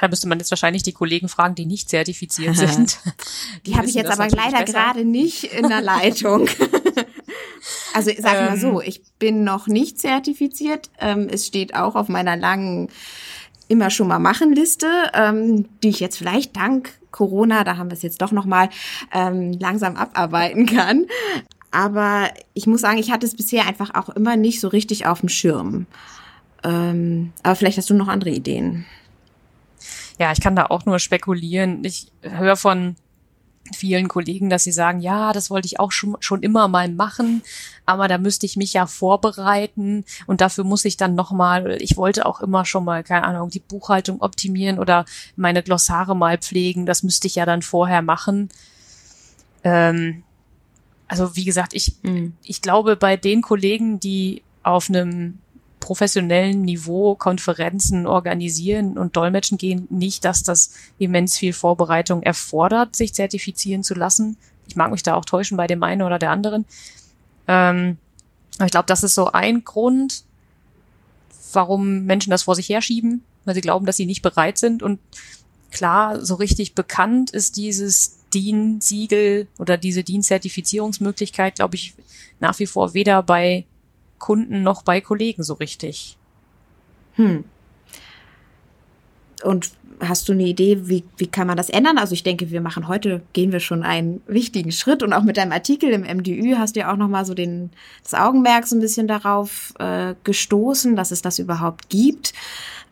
[0.00, 2.98] Da müsste man jetzt wahrscheinlich die Kollegen fragen, die nicht zertifiziert sind.
[3.66, 6.48] Die habe ich jetzt aber leider gerade nicht in der Leitung.
[7.94, 10.90] also sag ich mal so, ich bin noch nicht zertifiziert.
[10.98, 12.88] Ähm, es steht auch auf meiner langen
[13.68, 17.94] immer schon mal machen Liste, ähm, die ich jetzt vielleicht dank Corona, da haben wir
[17.96, 18.68] es jetzt doch noch mal
[19.12, 21.06] ähm, langsam abarbeiten kann.
[21.70, 25.20] Aber ich muss sagen, ich hatte es bisher einfach auch immer nicht so richtig auf
[25.20, 25.86] dem Schirm.
[26.64, 28.86] Ähm, aber vielleicht hast du noch andere Ideen.
[30.18, 31.84] Ja, ich kann da auch nur spekulieren.
[31.84, 32.96] Ich höre von
[33.72, 37.42] vielen Kollegen, dass sie sagen, ja, das wollte ich auch schon, schon immer mal machen,
[37.86, 42.26] aber da müsste ich mich ja vorbereiten und dafür muss ich dann nochmal, ich wollte
[42.26, 45.06] auch immer schon mal, keine Ahnung, die Buchhaltung optimieren oder
[45.36, 48.50] meine Glossare mal pflegen, das müsste ich ja dann vorher machen.
[49.62, 50.24] Ähm,
[51.08, 52.34] also wie gesagt, ich, Mhm.
[52.42, 55.38] ich glaube, bei den Kollegen, die auf einem
[55.84, 63.12] professionellen Niveau Konferenzen organisieren und dolmetschen gehen, nicht, dass das immens viel Vorbereitung erfordert, sich
[63.12, 64.38] zertifizieren zu lassen.
[64.66, 66.64] Ich mag mich da auch täuschen bei dem einen oder der anderen.
[67.48, 67.98] Ähm,
[68.56, 70.24] aber ich glaube, das ist so ein Grund,
[71.52, 74.82] warum Menschen das vor sich herschieben, weil sie glauben, dass sie nicht bereit sind.
[74.82, 75.00] Und
[75.70, 81.92] klar, so richtig bekannt ist dieses DIN-Siegel oder diese DIN-Zertifizierungsmöglichkeit, glaube ich,
[82.40, 83.66] nach wie vor weder bei
[84.24, 86.16] Kunden noch bei Kollegen so richtig.
[87.16, 87.44] Hm.
[89.42, 91.98] Und hast du eine Idee, wie, wie kann man das ändern?
[91.98, 95.36] Also ich denke, wir machen heute, gehen wir schon einen wichtigen Schritt und auch mit
[95.36, 97.70] deinem Artikel im MDÜ hast du ja auch nochmal so den,
[98.02, 102.32] das Augenmerk so ein bisschen darauf äh, gestoßen, dass es das überhaupt gibt.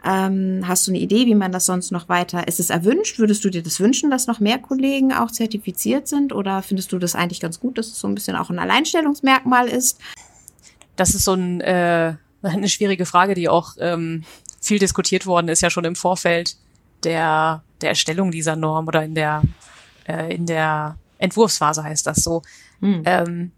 [0.05, 3.21] Ähm, hast du eine Idee, wie man das sonst noch weiter, ist es erwünscht?
[3.21, 6.35] Würdest du dir das wünschen, dass noch mehr Kollegen auch zertifiziert sind?
[6.35, 9.67] Oder findest du das eigentlich ganz gut, dass es so ein bisschen auch ein Alleinstellungsmerkmal
[9.67, 9.99] ist?
[10.97, 14.25] Das ist so ein, äh, eine schwierige Frage, die auch ähm,
[14.61, 16.57] viel diskutiert worden ist, ja schon im Vorfeld
[17.05, 19.43] der, der Erstellung dieser Norm oder in der,
[20.07, 22.43] äh, in der Entwurfsphase heißt das so.
[22.81, 23.03] Hm.
[23.05, 23.53] Ähm,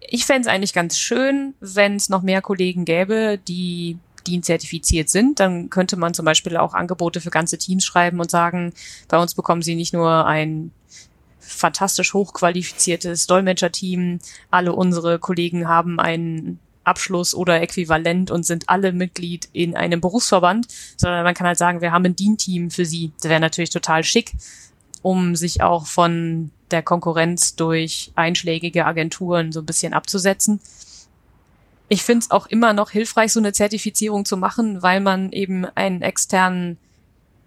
[0.00, 5.08] ich fände es eigentlich ganz schön, wenn es noch mehr Kollegen gäbe, die DIN zertifiziert
[5.08, 5.40] sind.
[5.40, 8.72] Dann könnte man zum Beispiel auch Angebote für ganze Teams schreiben und sagen,
[9.08, 10.72] bei uns bekommen sie nicht nur ein
[11.46, 14.18] fantastisch hochqualifiziertes Dolmetscherteam,
[14.50, 20.66] alle unsere Kollegen haben einen Abschluss oder Äquivalent und sind alle Mitglied in einem Berufsverband,
[20.96, 23.12] sondern man kann halt sagen, wir haben ein DIN-Team für sie.
[23.20, 24.32] Das wäre natürlich total schick,
[25.02, 30.60] um sich auch von der Konkurrenz durch einschlägige Agenturen so ein bisschen abzusetzen.
[31.88, 35.66] Ich finde es auch immer noch hilfreich, so eine Zertifizierung zu machen, weil man eben
[35.74, 36.78] einen externen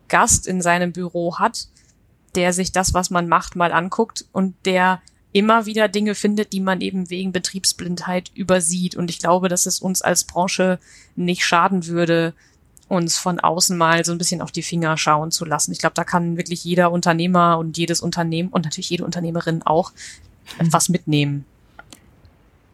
[0.07, 1.67] Gast in seinem Büro hat,
[2.35, 5.01] der sich das, was man macht, mal anguckt und der
[5.31, 8.95] immer wieder Dinge findet, die man eben wegen Betriebsblindheit übersieht.
[8.95, 10.79] Und ich glaube, dass es uns als Branche
[11.15, 12.33] nicht schaden würde,
[12.87, 15.71] uns von außen mal so ein bisschen auf die Finger schauen zu lassen.
[15.71, 19.91] Ich glaube, da kann wirklich jeder Unternehmer und jedes Unternehmen und natürlich jede Unternehmerin auch
[20.71, 21.45] was mitnehmen.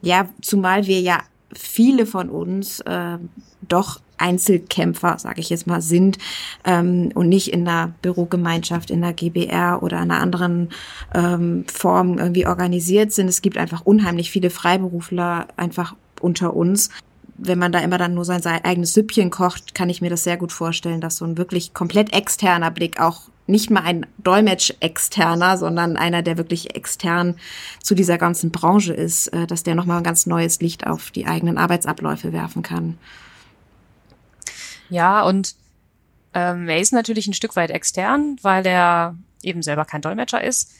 [0.02, 1.24] Ja, zumal wir ja
[1.54, 3.18] viele von uns äh,
[3.62, 6.18] doch Einzelkämpfer, sage ich jetzt mal, sind
[6.64, 10.70] ähm, und nicht in einer Bürogemeinschaft, in einer GBR oder einer anderen
[11.14, 13.28] ähm, Form irgendwie organisiert sind.
[13.28, 16.90] Es gibt einfach unheimlich viele Freiberufler einfach unter uns.
[17.36, 20.24] Wenn man da immer dann nur sein, sein eigenes Süppchen kocht, kann ich mir das
[20.24, 25.58] sehr gut vorstellen, dass so ein wirklich komplett externer Blick auch nicht mal ein Dolmetsch-externer,
[25.58, 27.36] sondern einer, der wirklich extern
[27.82, 31.26] zu dieser ganzen Branche ist, äh, dass der nochmal ein ganz neues Licht auf die
[31.26, 32.98] eigenen Arbeitsabläufe werfen kann.
[34.90, 35.56] Ja, und
[36.34, 40.72] ähm, er ist natürlich ein Stück weit extern, weil er eben selber kein Dolmetscher ist.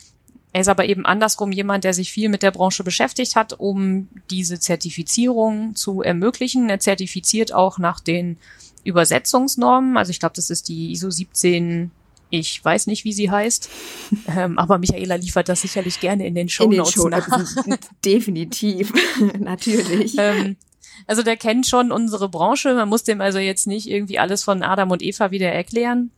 [0.52, 4.08] Er ist aber eben andersrum jemand, der sich viel mit der Branche beschäftigt hat, um
[4.30, 6.70] diese Zertifizierung zu ermöglichen.
[6.70, 8.38] Er zertifiziert auch nach den
[8.84, 9.98] Übersetzungsnormen.
[9.98, 11.92] Also ich glaube, das ist die ISO 17
[12.34, 13.70] ich weiß nicht, wie sie heißt,
[14.36, 17.28] ähm, aber Michaela liefert das sicherlich gerne in den Show Notes nach.
[18.06, 18.92] Definitiv,
[19.40, 20.16] natürlich.
[20.18, 20.58] Ähm,
[21.08, 22.74] also der kennt schon unsere Branche.
[22.74, 26.12] Man muss dem also jetzt nicht irgendwie alles von Adam und Eva wieder erklären.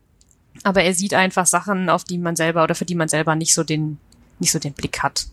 [0.64, 3.54] Aber er sieht einfach Sachen, auf die man selber oder für die man selber nicht
[3.54, 3.98] so den,
[4.40, 5.28] nicht so den Blick hat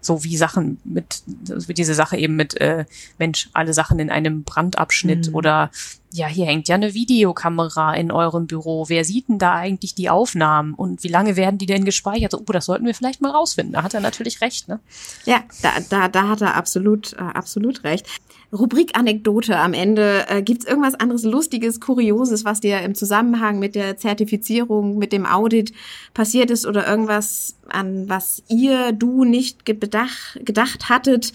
[0.00, 2.84] so wie Sachen mit, wie diese Sache eben mit, äh,
[3.18, 5.34] Mensch, alle Sachen in einem Brandabschnitt mhm.
[5.34, 5.70] oder
[6.12, 8.88] ja, hier hängt ja eine Videokamera in eurem Büro.
[8.88, 12.34] Wer sieht denn da eigentlich die Aufnahmen und wie lange werden die denn gespeichert?
[12.34, 13.74] Oh, das sollten wir vielleicht mal rausfinden.
[13.74, 14.80] Da hat er natürlich recht, ne?
[15.26, 18.06] Ja, da, da, da hat er absolut, äh, absolut recht.
[18.52, 20.26] Rubrik Anekdote am Ende.
[20.28, 25.12] Äh, Gibt es irgendwas anderes Lustiges, Kurioses, was dir im Zusammenhang mit der Zertifizierung, mit
[25.12, 25.72] dem Audit
[26.14, 31.34] passiert ist oder irgendwas, an was ihr, du nicht gedacht, gedacht hattet?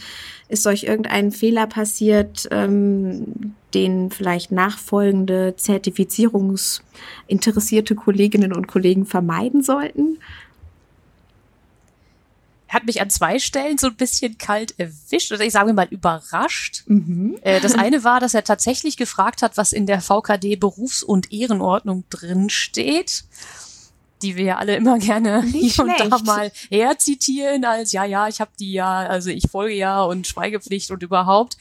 [0.49, 10.17] Ist euch irgendein Fehler passiert, ähm, den vielleicht nachfolgende zertifizierungsinteressierte Kolleginnen und Kollegen vermeiden sollten?
[12.73, 16.83] hat mich an zwei Stellen so ein bisschen kalt erwischt oder ich sage mal überrascht.
[16.87, 17.37] Mhm.
[17.41, 21.31] Äh, das eine war, dass er tatsächlich gefragt hat, was in der VKD Berufs- und
[21.31, 23.25] Ehrenordnung drin steht
[24.23, 26.01] die wir ja alle immer gerne Nicht hier schlecht.
[26.01, 30.01] und da mal herzitieren als ja, ja, ich habe die ja, also ich folge ja
[30.01, 31.57] und Schweigepflicht und überhaupt.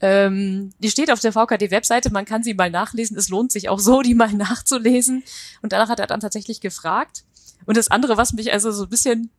[0.00, 3.16] Ähm, die steht auf der VKD-Webseite, man kann sie mal nachlesen.
[3.18, 5.24] Es lohnt sich auch so, die mal nachzulesen.
[5.60, 7.24] Und danach hat er dann tatsächlich gefragt.
[7.66, 9.30] Und das andere, was mich also so ein bisschen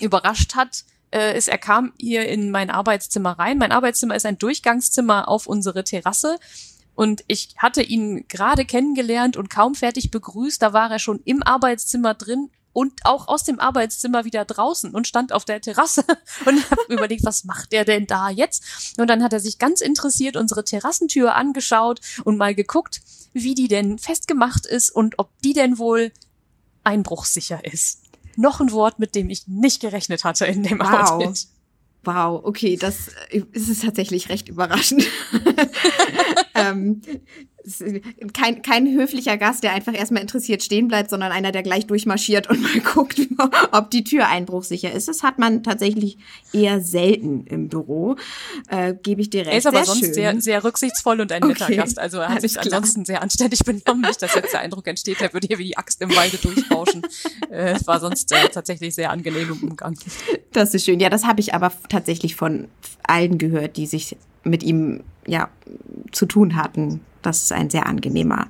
[0.00, 3.58] überrascht hat, äh, ist, er kam hier in mein Arbeitszimmer rein.
[3.58, 6.38] Mein Arbeitszimmer ist ein Durchgangszimmer auf unsere Terrasse.
[6.96, 10.60] Und ich hatte ihn gerade kennengelernt und kaum fertig begrüßt.
[10.60, 15.06] Da war er schon im Arbeitszimmer drin und auch aus dem Arbeitszimmer wieder draußen und
[15.06, 16.04] stand auf der Terrasse
[16.44, 18.98] und habe überlegt, was macht der denn da jetzt?
[18.98, 23.00] Und dann hat er sich ganz interessiert unsere Terrassentür angeschaut und mal geguckt,
[23.32, 26.10] wie die denn festgemacht ist und ob die denn wohl
[26.82, 31.10] einbruchsicher ist noch ein Wort, mit dem ich nicht gerechnet hatte in dem wow.
[31.10, 31.46] Outfit.
[32.04, 35.04] Wow, okay, das äh, ist tatsächlich recht überraschend.
[36.56, 37.02] ähm,
[38.32, 42.48] kein, kein höflicher Gast, der einfach erstmal interessiert stehen bleibt, sondern einer, der gleich durchmarschiert
[42.48, 43.20] und mal guckt,
[43.72, 45.08] ob die Tür einbruchsicher ist.
[45.08, 46.16] Das hat man tatsächlich
[46.52, 48.16] eher selten im Büro.
[48.68, 49.52] Äh, Gebe ich dir recht.
[49.52, 50.14] Er ist aber sehr sonst schön.
[50.14, 51.52] sehr, sehr rücksichtsvoll und ein okay.
[51.52, 51.98] netter Gast.
[51.98, 52.64] Also er hat Alles sich klar.
[52.66, 54.02] ansonsten sehr anständig benommen.
[54.02, 57.02] Nicht, dass jetzt der Eindruck entsteht, er würde hier wie die Axt im Walde durchrauschen.
[57.50, 59.98] äh, es war sonst äh, tatsächlich sehr angenehm im Umgang.
[60.52, 61.00] Das ist schön.
[61.00, 62.68] Ja, das habe ich aber tatsächlich von
[63.02, 65.48] allen gehört, die sich mit ihm ja
[66.12, 68.46] zu tun hatten dass es ein sehr angenehmer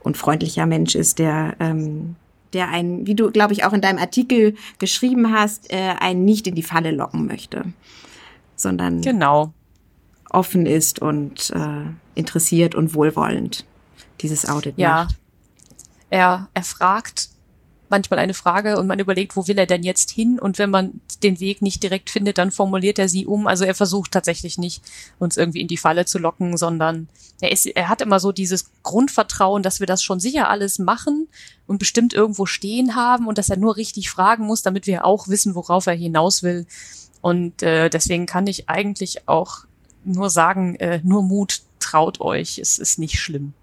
[0.00, 2.16] und freundlicher Mensch ist, der ähm,
[2.54, 6.46] der einen, wie du, glaube ich, auch in deinem Artikel geschrieben hast, äh, einen nicht
[6.46, 7.64] in die Falle locken möchte,
[8.56, 9.52] sondern genau.
[10.30, 13.66] offen ist und äh, interessiert und wohlwollend
[14.22, 15.04] dieses Audit ja.
[15.04, 15.16] macht.
[16.08, 17.28] Er, er fragt
[17.90, 20.38] manchmal eine Frage und man überlegt, wo will er denn jetzt hin?
[20.38, 23.46] Und wenn man den Weg nicht direkt findet, dann formuliert er sie um.
[23.46, 24.82] Also er versucht tatsächlich nicht,
[25.18, 27.08] uns irgendwie in die Falle zu locken, sondern
[27.40, 31.28] er, ist, er hat immer so dieses Grundvertrauen, dass wir das schon sicher alles machen
[31.66, 35.28] und bestimmt irgendwo stehen haben und dass er nur richtig fragen muss, damit wir auch
[35.28, 36.66] wissen, worauf er hinaus will.
[37.20, 39.64] Und äh, deswegen kann ich eigentlich auch
[40.04, 43.54] nur sagen, äh, nur Mut, traut euch, es ist nicht schlimm.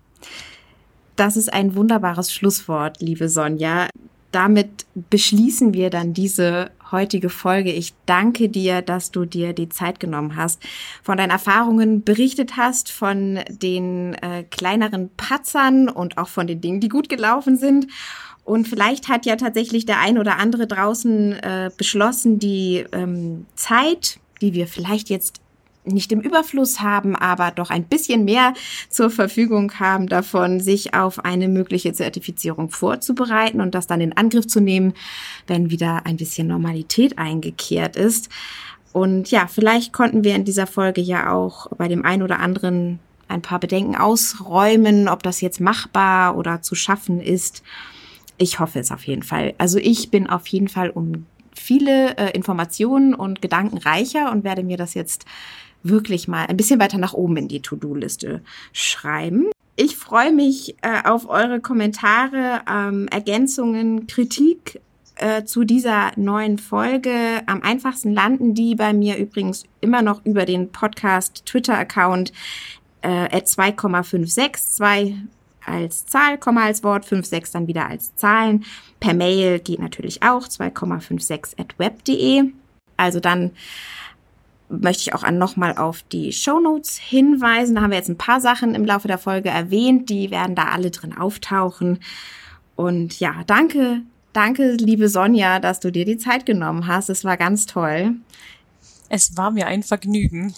[1.15, 3.88] Das ist ein wunderbares Schlusswort, liebe Sonja
[4.36, 7.71] damit beschließen wir dann diese heutige Folge.
[7.71, 10.61] Ich danke dir, dass du dir die Zeit genommen hast,
[11.03, 16.81] von deinen Erfahrungen berichtet hast, von den äh, kleineren Patzern und auch von den Dingen,
[16.81, 17.88] die gut gelaufen sind.
[18.43, 24.19] Und vielleicht hat ja tatsächlich der ein oder andere draußen äh, beschlossen, die ähm, Zeit,
[24.41, 25.41] die wir vielleicht jetzt
[25.86, 28.53] nicht im Überfluss haben, aber doch ein bisschen mehr
[28.89, 34.47] zur Verfügung haben davon, sich auf eine mögliche Zertifizierung vorzubereiten und das dann in Angriff
[34.47, 34.93] zu nehmen,
[35.47, 38.29] wenn wieder ein bisschen Normalität eingekehrt ist.
[38.91, 42.99] Und ja, vielleicht konnten wir in dieser Folge ja auch bei dem einen oder anderen
[43.27, 47.63] ein paar Bedenken ausräumen, ob das jetzt machbar oder zu schaffen ist.
[48.38, 49.53] Ich hoffe es auf jeden Fall.
[49.57, 54.63] Also ich bin auf jeden Fall um viele äh, Informationen und Gedanken reicher und werde
[54.63, 55.25] mir das jetzt
[55.88, 58.41] wirklich mal ein bisschen weiter nach oben in die To-Do-Liste
[58.73, 59.47] schreiben.
[59.75, 64.81] Ich freue mich äh, auf eure Kommentare, ähm, Ergänzungen, Kritik
[65.15, 67.11] äh, zu dieser neuen Folge.
[67.45, 72.31] Am einfachsten landen die bei mir übrigens immer noch über den Podcast Twitter-Account
[73.01, 75.15] äh, at 2,56, zwei
[75.65, 78.65] als Zahl, Komma als Wort, 56 dann wieder als Zahlen.
[78.99, 82.51] Per Mail geht natürlich auch 2,56 at web.de.
[82.97, 83.51] Also dann
[84.70, 87.76] möchte ich auch an nochmal auf die Show Notes hinweisen.
[87.76, 90.09] Da haben wir jetzt ein paar Sachen im Laufe der Folge erwähnt.
[90.09, 91.99] Die werden da alle drin auftauchen.
[92.76, 94.01] Und ja, danke,
[94.34, 97.09] danke, liebe Sonja, dass du dir die Zeit genommen hast.
[97.09, 98.16] Es war ganz toll.
[99.09, 100.53] Es war mir ein Vergnügen.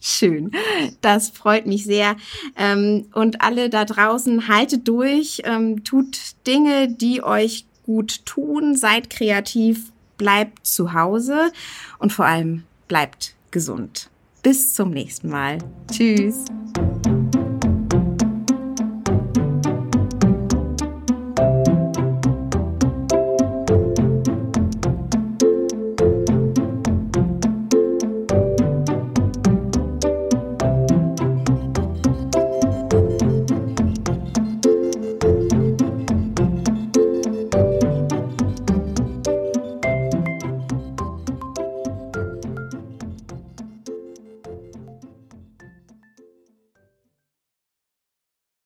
[0.00, 0.52] Schön.
[1.00, 2.16] Das freut mich sehr.
[2.56, 9.10] Ähm, und alle da draußen, haltet durch, ähm, tut Dinge, die euch gut tun, seid
[9.10, 11.52] kreativ, bleibt zu Hause
[11.98, 14.10] und vor allem bleibt gesund.
[14.42, 15.58] Bis zum nächsten Mal.
[15.90, 16.44] Tschüss.